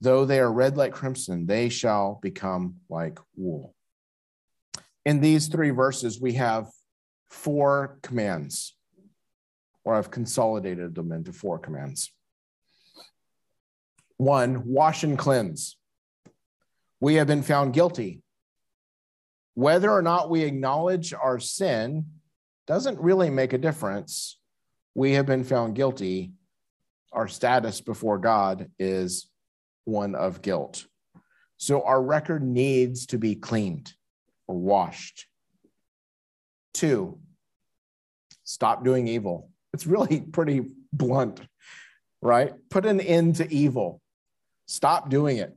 Though 0.00 0.24
they 0.24 0.40
are 0.40 0.50
red 0.50 0.78
like 0.78 0.94
crimson, 0.94 1.44
they 1.44 1.68
shall 1.68 2.18
become 2.22 2.76
like 2.88 3.18
wool. 3.36 3.74
In 5.04 5.20
these 5.20 5.48
three 5.48 5.68
verses, 5.68 6.18
we 6.18 6.32
have 6.34 6.68
four 7.28 7.98
commands, 8.02 8.74
or 9.84 9.94
I've 9.94 10.10
consolidated 10.10 10.94
them 10.94 11.12
into 11.12 11.34
four 11.34 11.58
commands. 11.58 12.10
One, 14.16 14.62
wash 14.64 15.04
and 15.04 15.18
cleanse. 15.18 15.76
We 16.98 17.16
have 17.16 17.26
been 17.26 17.42
found 17.42 17.74
guilty. 17.74 18.22
Whether 19.52 19.90
or 19.90 20.00
not 20.00 20.30
we 20.30 20.44
acknowledge 20.44 21.12
our 21.12 21.38
sin 21.38 22.06
doesn't 22.66 22.98
really 22.98 23.28
make 23.28 23.52
a 23.52 23.58
difference. 23.58 24.38
We 24.94 25.12
have 25.12 25.26
been 25.26 25.44
found 25.44 25.74
guilty 25.74 26.32
our 27.12 27.28
status 27.28 27.80
before 27.80 28.18
God 28.18 28.70
is 28.78 29.28
one 29.84 30.14
of 30.14 30.42
guilt. 30.42 30.86
So 31.56 31.82
our 31.82 32.02
record 32.02 32.42
needs 32.42 33.06
to 33.06 33.18
be 33.18 33.34
cleaned 33.34 33.92
or 34.46 34.56
washed. 34.56 35.26
Two, 36.74 37.18
stop 38.44 38.84
doing 38.84 39.08
evil. 39.08 39.50
It's 39.72 39.86
really 39.86 40.20
pretty 40.32 40.66
blunt, 40.92 41.40
right? 42.22 42.54
Put 42.70 42.86
an 42.86 43.00
end 43.00 43.36
to 43.36 43.52
evil. 43.52 44.00
Stop 44.66 45.10
doing 45.10 45.38
it. 45.38 45.56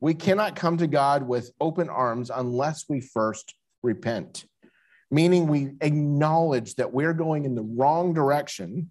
We 0.00 0.14
cannot 0.14 0.56
come 0.56 0.78
to 0.78 0.86
God 0.86 1.26
with 1.26 1.50
open 1.60 1.88
arms 1.88 2.30
unless 2.34 2.84
we 2.88 3.00
first 3.00 3.54
repent, 3.82 4.44
meaning 5.10 5.48
we 5.48 5.72
acknowledge 5.80 6.76
that 6.76 6.92
we're 6.92 7.14
going 7.14 7.44
in 7.44 7.54
the 7.54 7.62
wrong 7.62 8.14
direction 8.14 8.90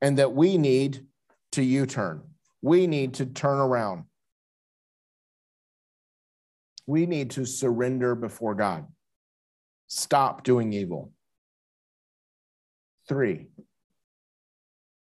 and 0.00 0.18
that 0.18 0.34
we 0.34 0.58
need 0.58 1.06
to 1.52 1.62
U 1.62 1.86
turn. 1.86 2.22
We 2.60 2.86
need 2.86 3.14
to 3.14 3.26
turn 3.26 3.58
around. 3.58 4.04
We 6.86 7.06
need 7.06 7.30
to 7.32 7.44
surrender 7.44 8.14
before 8.14 8.54
God. 8.54 8.86
Stop 9.88 10.44
doing 10.44 10.72
evil. 10.72 11.12
Three. 13.08 13.46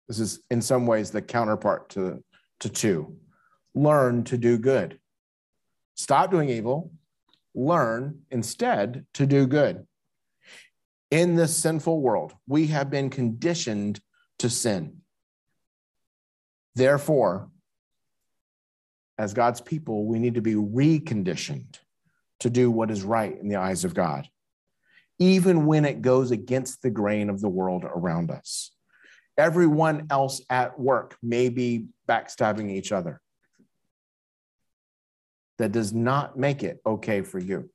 This 0.07 0.19
is 0.19 0.41
in 0.49 0.61
some 0.61 0.87
ways 0.87 1.11
the 1.11 1.21
counterpart 1.21 1.89
to, 1.89 2.23
to 2.61 2.69
two. 2.69 3.17
Learn 3.75 4.23
to 4.25 4.37
do 4.37 4.57
good. 4.57 4.99
Stop 5.95 6.31
doing 6.31 6.49
evil. 6.49 6.91
Learn 7.53 8.21
instead 8.31 9.05
to 9.15 9.25
do 9.25 9.45
good. 9.45 9.85
In 11.11 11.35
this 11.35 11.55
sinful 11.57 12.01
world, 12.01 12.33
we 12.47 12.67
have 12.67 12.89
been 12.89 13.09
conditioned 13.09 13.99
to 14.39 14.49
sin. 14.49 15.01
Therefore, 16.79 17.49
as 19.17 19.33
God's 19.33 19.59
people, 19.59 20.05
we 20.05 20.17
need 20.17 20.35
to 20.35 20.41
be 20.41 20.53
reconditioned 20.53 21.77
to 22.39 22.49
do 22.49 22.71
what 22.71 22.89
is 22.89 23.03
right 23.03 23.37
in 23.37 23.49
the 23.49 23.57
eyes 23.57 23.83
of 23.83 23.93
God, 23.93 24.29
even 25.19 25.65
when 25.65 25.83
it 25.83 26.01
goes 26.01 26.31
against 26.31 26.81
the 26.81 26.89
grain 26.89 27.29
of 27.29 27.41
the 27.41 27.49
world 27.49 27.83
around 27.83 28.31
us. 28.31 28.71
Everyone 29.37 30.07
else 30.09 30.41
at 30.49 30.79
work 30.79 31.17
may 31.21 31.49
be 31.49 31.87
backstabbing 32.07 32.71
each 32.71 32.93
other. 32.93 33.19
That 35.57 35.73
does 35.73 35.91
not 35.91 36.39
make 36.39 36.63
it 36.63 36.79
okay 36.85 37.23
for 37.23 37.39
you. 37.39 37.69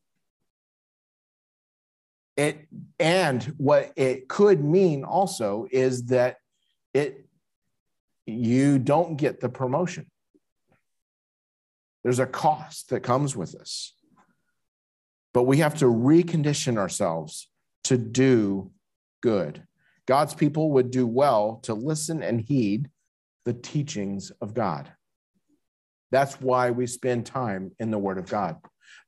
It 2.38 2.66
and 2.98 3.42
what 3.58 3.92
it 3.96 4.28
could 4.28 4.64
mean 4.64 5.04
also 5.04 5.66
is 5.70 6.06
that 6.06 6.38
it 6.94 7.23
you 8.26 8.78
don't 8.78 9.16
get 9.16 9.40
the 9.40 9.48
promotion. 9.48 10.06
There's 12.02 12.18
a 12.18 12.26
cost 12.26 12.90
that 12.90 13.00
comes 13.00 13.34
with 13.36 13.52
this. 13.52 13.94
But 15.32 15.44
we 15.44 15.58
have 15.58 15.78
to 15.78 15.86
recondition 15.86 16.76
ourselves 16.78 17.48
to 17.84 17.98
do 17.98 18.70
good. 19.22 19.64
God's 20.06 20.34
people 20.34 20.72
would 20.72 20.90
do 20.90 21.06
well 21.06 21.60
to 21.64 21.74
listen 21.74 22.22
and 22.22 22.40
heed 22.40 22.90
the 23.44 23.54
teachings 23.54 24.30
of 24.40 24.54
God. 24.54 24.92
That's 26.10 26.40
why 26.40 26.70
we 26.70 26.86
spend 26.86 27.26
time 27.26 27.72
in 27.78 27.90
the 27.90 27.98
Word 27.98 28.18
of 28.18 28.28
God. 28.28 28.56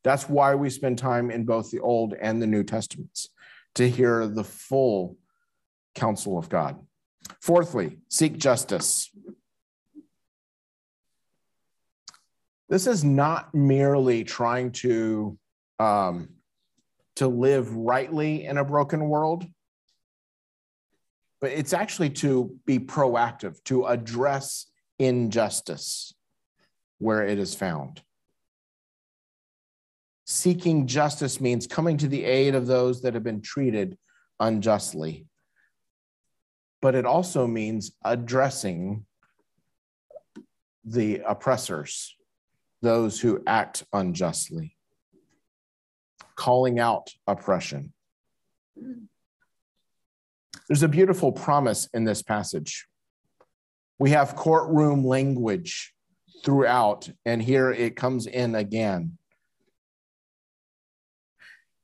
That's 0.03 0.29
why 0.29 0.55
we 0.55 0.71
spend 0.71 0.99
time 0.99 1.31
in 1.31 1.45
both 1.45 1.71
the 1.71 1.81
Old 1.81 2.15
and 2.15 2.41
the 2.41 2.47
New 2.47 2.65
Testaments 2.65 3.29
to 3.75 3.89
hear 3.89 4.27
the 4.27 4.45
full 4.45 5.17
counsel 5.95 6.39
of 6.39 6.49
God. 6.49 6.79
Fourthly, 7.41 7.99
seek 8.09 8.39
justice. 8.39 9.11
This 12.69 12.87
is 12.87 13.05
not 13.05 13.55
merely 13.55 14.25
trying 14.25 14.73
to 14.73 15.39
um, 15.79 16.31
to 17.17 17.29
live 17.29 17.75
rightly 17.75 18.45
in 18.45 18.59
a 18.59 18.65
broken 18.65 19.09
world, 19.09 19.47
but 21.41 21.51
it's 21.51 21.73
actually 21.73 22.11
to 22.11 22.59
be 22.67 22.79
proactive, 22.79 23.63
to 23.65 23.87
address 23.87 24.67
injustice 24.99 26.15
where 26.99 27.25
it 27.27 27.39
is 27.39 27.55
found. 27.55 28.03
Seeking 30.25 30.87
justice 30.87 31.41
means 31.41 31.67
coming 31.67 31.97
to 31.99 32.09
the 32.09 32.25
aid 32.25 32.55
of 32.55 32.67
those 32.67 33.03
that 33.03 33.15
have 33.15 33.23
been 33.23 33.43
treated 33.43 33.97
unjustly, 34.41 35.27
but 36.81 36.95
it 36.95 37.07
also 37.07 37.47
means 37.47 37.93
addressing 38.05 39.05
the 40.85 41.21
oppressors, 41.27 42.17
those 42.83 43.21
who 43.21 43.43
act 43.47 43.85
unjustly, 43.93 44.77
calling 46.37 46.79
out 46.79 47.11
oppression. 47.27 47.93
There's 50.69 50.83
a 50.83 50.89
beautiful 50.89 51.33
promise 51.33 51.89
in 51.95 52.05
this 52.05 52.23
passage. 52.23 52.87
We 53.99 54.11
have 54.11 54.37
courtroom 54.37 55.05
language 55.05 55.95
throughout, 56.45 57.09
and 57.25 57.43
here 57.43 57.71
it 57.71 57.97
comes 57.97 58.27
in 58.27 58.55
again. 58.55 59.19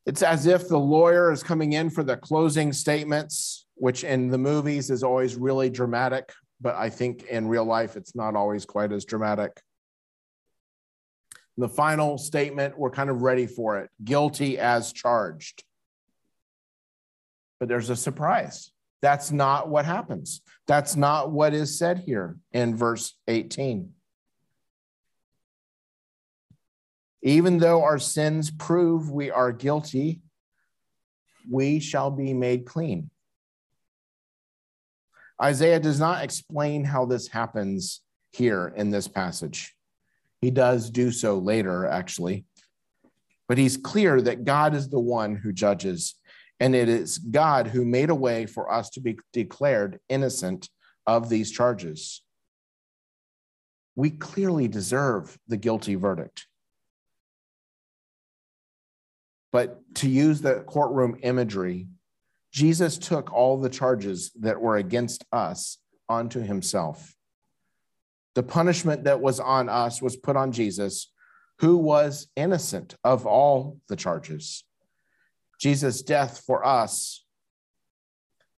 It's 0.04 0.22
as 0.22 0.46
if 0.46 0.68
the 0.68 0.78
lawyer 0.78 1.32
is 1.32 1.42
coming 1.42 1.72
in 1.72 1.90
for 1.90 2.02
the 2.02 2.16
closing 2.16 2.72
statements, 2.72 3.61
which 3.74 4.04
in 4.04 4.28
the 4.28 4.38
movies 4.38 4.90
is 4.90 5.02
always 5.02 5.36
really 5.36 5.70
dramatic, 5.70 6.32
but 6.60 6.74
I 6.74 6.90
think 6.90 7.24
in 7.24 7.48
real 7.48 7.64
life 7.64 7.96
it's 7.96 8.14
not 8.14 8.36
always 8.36 8.64
quite 8.64 8.92
as 8.92 9.04
dramatic. 9.04 9.60
The 11.58 11.68
final 11.68 12.16
statement, 12.18 12.78
we're 12.78 12.90
kind 12.90 13.10
of 13.10 13.22
ready 13.22 13.46
for 13.46 13.78
it 13.78 13.90
guilty 14.02 14.58
as 14.58 14.92
charged. 14.92 15.64
But 17.60 17.68
there's 17.68 17.90
a 17.90 17.96
surprise. 17.96 18.72
That's 19.02 19.32
not 19.32 19.68
what 19.68 19.84
happens. 19.84 20.40
That's 20.66 20.96
not 20.96 21.30
what 21.30 21.54
is 21.54 21.78
said 21.78 21.98
here 21.98 22.36
in 22.52 22.76
verse 22.76 23.14
18. 23.28 23.92
Even 27.22 27.58
though 27.58 27.84
our 27.84 27.98
sins 27.98 28.50
prove 28.50 29.10
we 29.10 29.30
are 29.30 29.52
guilty, 29.52 30.20
we 31.48 31.80
shall 31.80 32.10
be 32.10 32.32
made 32.32 32.66
clean. 32.66 33.10
Isaiah 35.42 35.80
does 35.80 35.98
not 35.98 36.22
explain 36.22 36.84
how 36.84 37.04
this 37.04 37.28
happens 37.28 38.00
here 38.30 38.72
in 38.76 38.90
this 38.90 39.08
passage. 39.08 39.74
He 40.40 40.50
does 40.50 40.90
do 40.90 41.10
so 41.10 41.38
later, 41.38 41.86
actually. 41.86 42.44
But 43.48 43.58
he's 43.58 43.76
clear 43.76 44.20
that 44.22 44.44
God 44.44 44.74
is 44.74 44.88
the 44.88 45.00
one 45.00 45.36
who 45.36 45.52
judges, 45.52 46.14
and 46.60 46.74
it 46.74 46.88
is 46.88 47.18
God 47.18 47.66
who 47.66 47.84
made 47.84 48.10
a 48.10 48.14
way 48.14 48.46
for 48.46 48.72
us 48.72 48.90
to 48.90 49.00
be 49.00 49.18
declared 49.32 49.98
innocent 50.08 50.68
of 51.06 51.28
these 51.28 51.50
charges. 51.50 52.22
We 53.96 54.10
clearly 54.10 54.68
deserve 54.68 55.36
the 55.48 55.56
guilty 55.56 55.96
verdict. 55.96 56.46
But 59.52 59.82
to 59.96 60.08
use 60.08 60.40
the 60.40 60.60
courtroom 60.60 61.18
imagery, 61.22 61.88
Jesus 62.52 62.98
took 62.98 63.32
all 63.32 63.58
the 63.58 63.70
charges 63.70 64.30
that 64.40 64.60
were 64.60 64.76
against 64.76 65.24
us 65.32 65.78
onto 66.08 66.40
himself. 66.40 67.14
The 68.34 68.42
punishment 68.42 69.04
that 69.04 69.20
was 69.20 69.40
on 69.40 69.68
us 69.68 70.02
was 70.02 70.16
put 70.16 70.36
on 70.36 70.52
Jesus, 70.52 71.10
who 71.60 71.76
was 71.76 72.28
innocent 72.36 72.94
of 73.04 73.26
all 73.26 73.78
the 73.88 73.96
charges. 73.96 74.64
Jesus' 75.58 76.02
death 76.02 76.42
for 76.46 76.64
us 76.64 77.24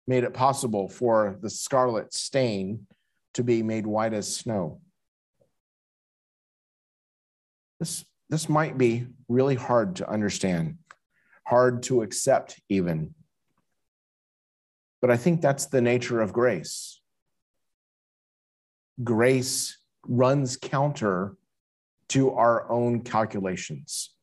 made 0.06 0.24
it 0.24 0.34
possible 0.34 0.88
for 0.88 1.38
the 1.40 1.50
scarlet 1.50 2.12
stain 2.12 2.86
to 3.34 3.42
be 3.42 3.62
made 3.62 3.86
white 3.86 4.12
as 4.12 4.34
snow. 4.34 4.80
This, 7.78 8.04
this 8.28 8.48
might 8.48 8.78
be 8.78 9.06
really 9.28 9.56
hard 9.56 9.96
to 9.96 10.08
understand 10.08 10.78
hard 11.46 11.82
to 11.84 12.02
accept, 12.02 12.60
even. 12.68 13.14
But 15.04 15.10
I 15.10 15.18
think 15.18 15.42
that's 15.42 15.66
the 15.66 15.82
nature 15.82 16.22
of 16.22 16.32
grace. 16.32 16.98
Grace 19.02 19.76
runs 20.08 20.56
counter 20.56 21.36
to 22.08 22.30
our 22.30 22.72
own 22.72 23.02
calculations. 23.02 24.14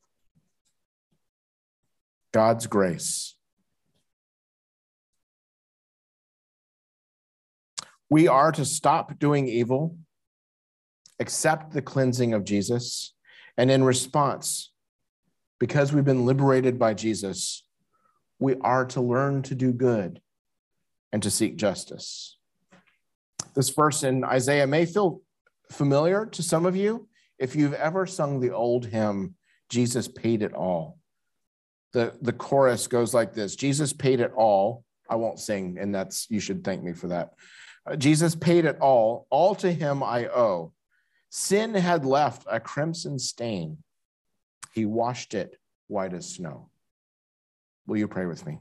God's 2.31 2.65
grace. 2.65 3.35
We 8.09 8.27
are 8.27 8.51
to 8.51 8.65
stop 8.65 9.19
doing 9.19 9.47
evil, 9.47 9.97
accept 11.19 11.73
the 11.73 11.83
cleansing 11.83 12.33
of 12.33 12.43
Jesus, 12.43 13.13
and 13.55 13.69
in 13.69 13.83
response, 13.83 14.71
because 15.59 15.93
we've 15.93 16.03
been 16.03 16.25
liberated 16.25 16.79
by 16.79 16.95
Jesus, 16.95 17.63
we 18.39 18.55
are 18.61 18.85
to 18.85 18.99
learn 18.99 19.43
to 19.43 19.53
do 19.53 19.73
good 19.73 20.19
and 21.11 21.21
to 21.23 21.31
seek 21.31 21.57
justice. 21.57 22.37
This 23.55 23.69
verse 23.69 24.03
in 24.03 24.23
Isaiah 24.23 24.67
may 24.67 24.85
feel 24.85 25.21
familiar 25.71 26.25
to 26.27 26.43
some 26.43 26.65
of 26.65 26.75
you 26.75 27.07
if 27.39 27.55
you've 27.55 27.73
ever 27.73 28.05
sung 28.05 28.39
the 28.39 28.51
old 28.51 28.85
hymn, 28.85 29.35
Jesus 29.69 30.07
Paid 30.07 30.41
It 30.43 30.53
All. 30.53 30.99
The, 31.93 32.13
the 32.21 32.33
chorus 32.33 32.87
goes 32.87 33.13
like 33.13 33.33
this 33.33 33.55
Jesus 33.55 33.91
paid 33.91 34.21
it 34.21 34.31
all. 34.37 34.85
I 35.09 35.15
won't 35.15 35.39
sing, 35.39 35.77
and 35.77 35.93
that's, 35.93 36.27
you 36.29 36.39
should 36.39 36.63
thank 36.63 36.81
me 36.81 36.93
for 36.93 37.09
that. 37.09 37.33
Uh, 37.85 37.97
Jesus 37.97 38.33
paid 38.33 38.63
it 38.63 38.77
all. 38.79 39.27
All 39.29 39.55
to 39.55 39.69
him 39.69 40.01
I 40.01 40.27
owe. 40.27 40.71
Sin 41.29 41.73
had 41.73 42.05
left 42.05 42.45
a 42.49 42.61
crimson 42.61 43.19
stain 43.19 43.79
he 44.73 44.85
washed 44.85 45.33
it 45.33 45.57
white 45.87 46.13
as 46.13 46.27
snow. 46.27 46.69
Will 47.85 47.97
you 47.97 48.07
pray 48.07 48.25
with 48.25 48.45
me? 48.45 48.59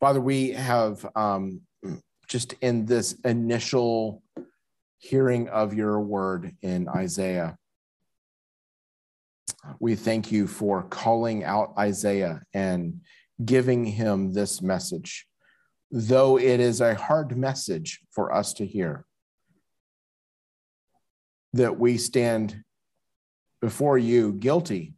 Father, 0.00 0.20
we 0.20 0.52
have 0.52 1.06
um, 1.14 1.60
just 2.26 2.54
in 2.62 2.86
this 2.86 3.12
initial 3.22 4.22
hearing 4.96 5.46
of 5.50 5.74
your 5.74 6.00
word 6.00 6.56
in 6.62 6.88
Isaiah, 6.88 7.58
we 9.78 9.94
thank 9.96 10.32
you 10.32 10.46
for 10.46 10.84
calling 10.84 11.44
out 11.44 11.74
Isaiah 11.78 12.40
and 12.54 13.02
giving 13.44 13.84
him 13.84 14.32
this 14.32 14.62
message, 14.62 15.26
though 15.90 16.38
it 16.38 16.60
is 16.60 16.80
a 16.80 16.94
hard 16.94 17.36
message 17.36 18.00
for 18.10 18.32
us 18.32 18.54
to 18.54 18.64
hear 18.64 19.04
that 21.52 21.78
we 21.78 21.98
stand 21.98 22.62
before 23.60 23.98
you 23.98 24.32
guilty. 24.32 24.94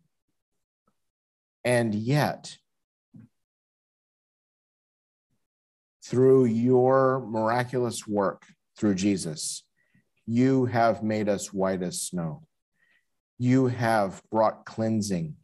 And 1.65 1.93
yet, 1.93 2.57
through 6.13 6.45
your 6.45 7.21
miraculous 7.21 8.07
work 8.07 8.45
through 8.77 8.95
Jesus, 8.95 9.65
you 10.27 10.67
have 10.67 11.03
made 11.03 11.27
us 11.27 11.55
white 11.55 11.83
as 11.83 12.03
snow. 12.03 12.43
You 13.39 13.69
have 13.69 14.23
brought 14.31 14.67
cleansing 14.67 15.37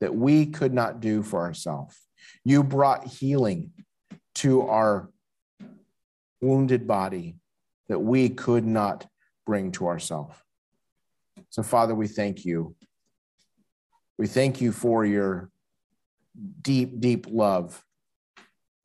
that 0.00 0.14
we 0.14 0.46
could 0.46 0.72
not 0.72 1.00
do 1.00 1.22
for 1.22 1.40
ourselves. 1.40 1.94
You 2.42 2.64
brought 2.64 3.06
healing 3.06 3.72
to 4.36 4.62
our 4.62 5.10
wounded 6.40 6.86
body 6.86 7.36
that 7.90 7.98
we 7.98 8.30
could 8.30 8.64
not 8.64 9.06
bring 9.44 9.72
to 9.72 9.88
ourselves. 9.88 10.34
So, 11.50 11.62
Father, 11.62 11.94
we 11.94 12.08
thank 12.08 12.46
you. 12.46 12.74
We 14.16 14.26
thank 14.26 14.62
you 14.62 14.72
for 14.72 15.04
your 15.04 15.50
deep, 16.62 16.98
deep 16.98 17.26
love 17.28 17.84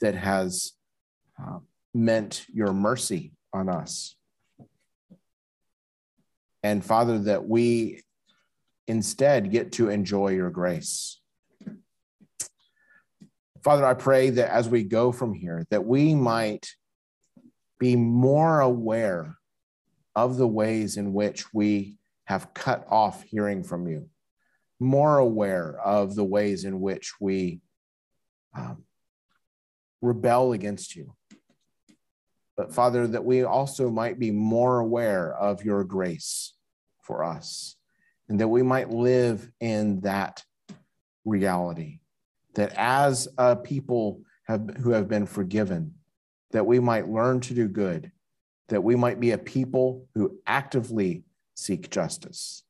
that 0.01 0.15
has 0.15 0.74
meant 1.93 2.45
your 2.51 2.73
mercy 2.73 3.34
on 3.53 3.69
us. 3.69 4.15
And 6.63 6.84
Father, 6.84 7.19
that 7.19 7.47
we 7.47 8.01
instead 8.88 9.51
get 9.51 9.73
to 9.73 9.89
enjoy 9.89 10.29
your 10.29 10.49
grace. 10.49 11.19
Father, 13.63 13.86
I 13.86 13.93
pray 13.93 14.29
that 14.31 14.51
as 14.51 14.67
we 14.67 14.84
go 14.84 15.11
from 15.11 15.34
here, 15.34 15.65
that 15.69 15.86
we 15.86 16.15
might 16.15 16.69
be 17.79 17.95
more 17.95 18.59
aware 18.59 19.38
of 20.15 20.38
the 20.38 20.47
ways 20.47 20.97
in 20.97 21.13
which 21.13 21.53
we 21.53 21.97
have 22.25 22.53
cut 22.53 22.86
off 22.89 23.23
hearing 23.23 23.63
from 23.63 23.88
you, 23.88 24.09
more 24.79 25.17
aware 25.17 25.79
of 25.79 26.15
the 26.15 26.23
ways 26.23 26.65
in 26.65 26.79
which 26.79 27.13
we 27.19 27.61
um, 28.57 28.84
rebel 30.01 30.53
against 30.53 30.95
you. 30.95 31.15
But 32.56 32.74
Father, 32.74 33.08
that 33.08 33.26
we 33.26 33.43
also 33.43 33.89
might 33.89 34.20
be 34.20 34.32
more 34.32 34.80
aware 34.80 35.34
of 35.36 35.66
your 35.66 35.84
grace 35.84 36.54
for 37.01 37.24
us 37.24 37.76
and 38.30 38.39
that 38.39 38.47
we 38.47 38.64
might 38.64 38.89
live 38.89 39.49
in 39.60 40.01
that 40.01 40.43
reality. 41.26 41.99
That 42.56 42.74
as 42.76 43.28
a 43.38 43.56
people 43.56 44.22
have, 44.47 44.78
who 44.82 44.91
have 44.91 45.08
been 45.08 45.26
forgiven, 45.26 45.95
that 46.51 46.66
we 46.66 46.80
might 46.80 47.10
learn 47.10 47.39
to 47.41 47.54
do 47.54 47.68
good, 47.68 48.12
that 48.70 48.84
we 48.84 48.95
might 48.95 49.20
be 49.20 49.32
a 49.32 49.38
people 49.38 50.08
who 50.14 50.38
actively 50.45 51.24
seek 51.56 51.89
justice. 51.89 52.64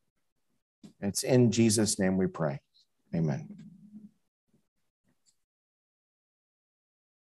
It's 1.00 1.22
in 1.22 1.52
Jesus' 1.52 1.98
name 1.98 2.16
we 2.16 2.26
pray. 2.26 2.60
Amen. 3.14 3.48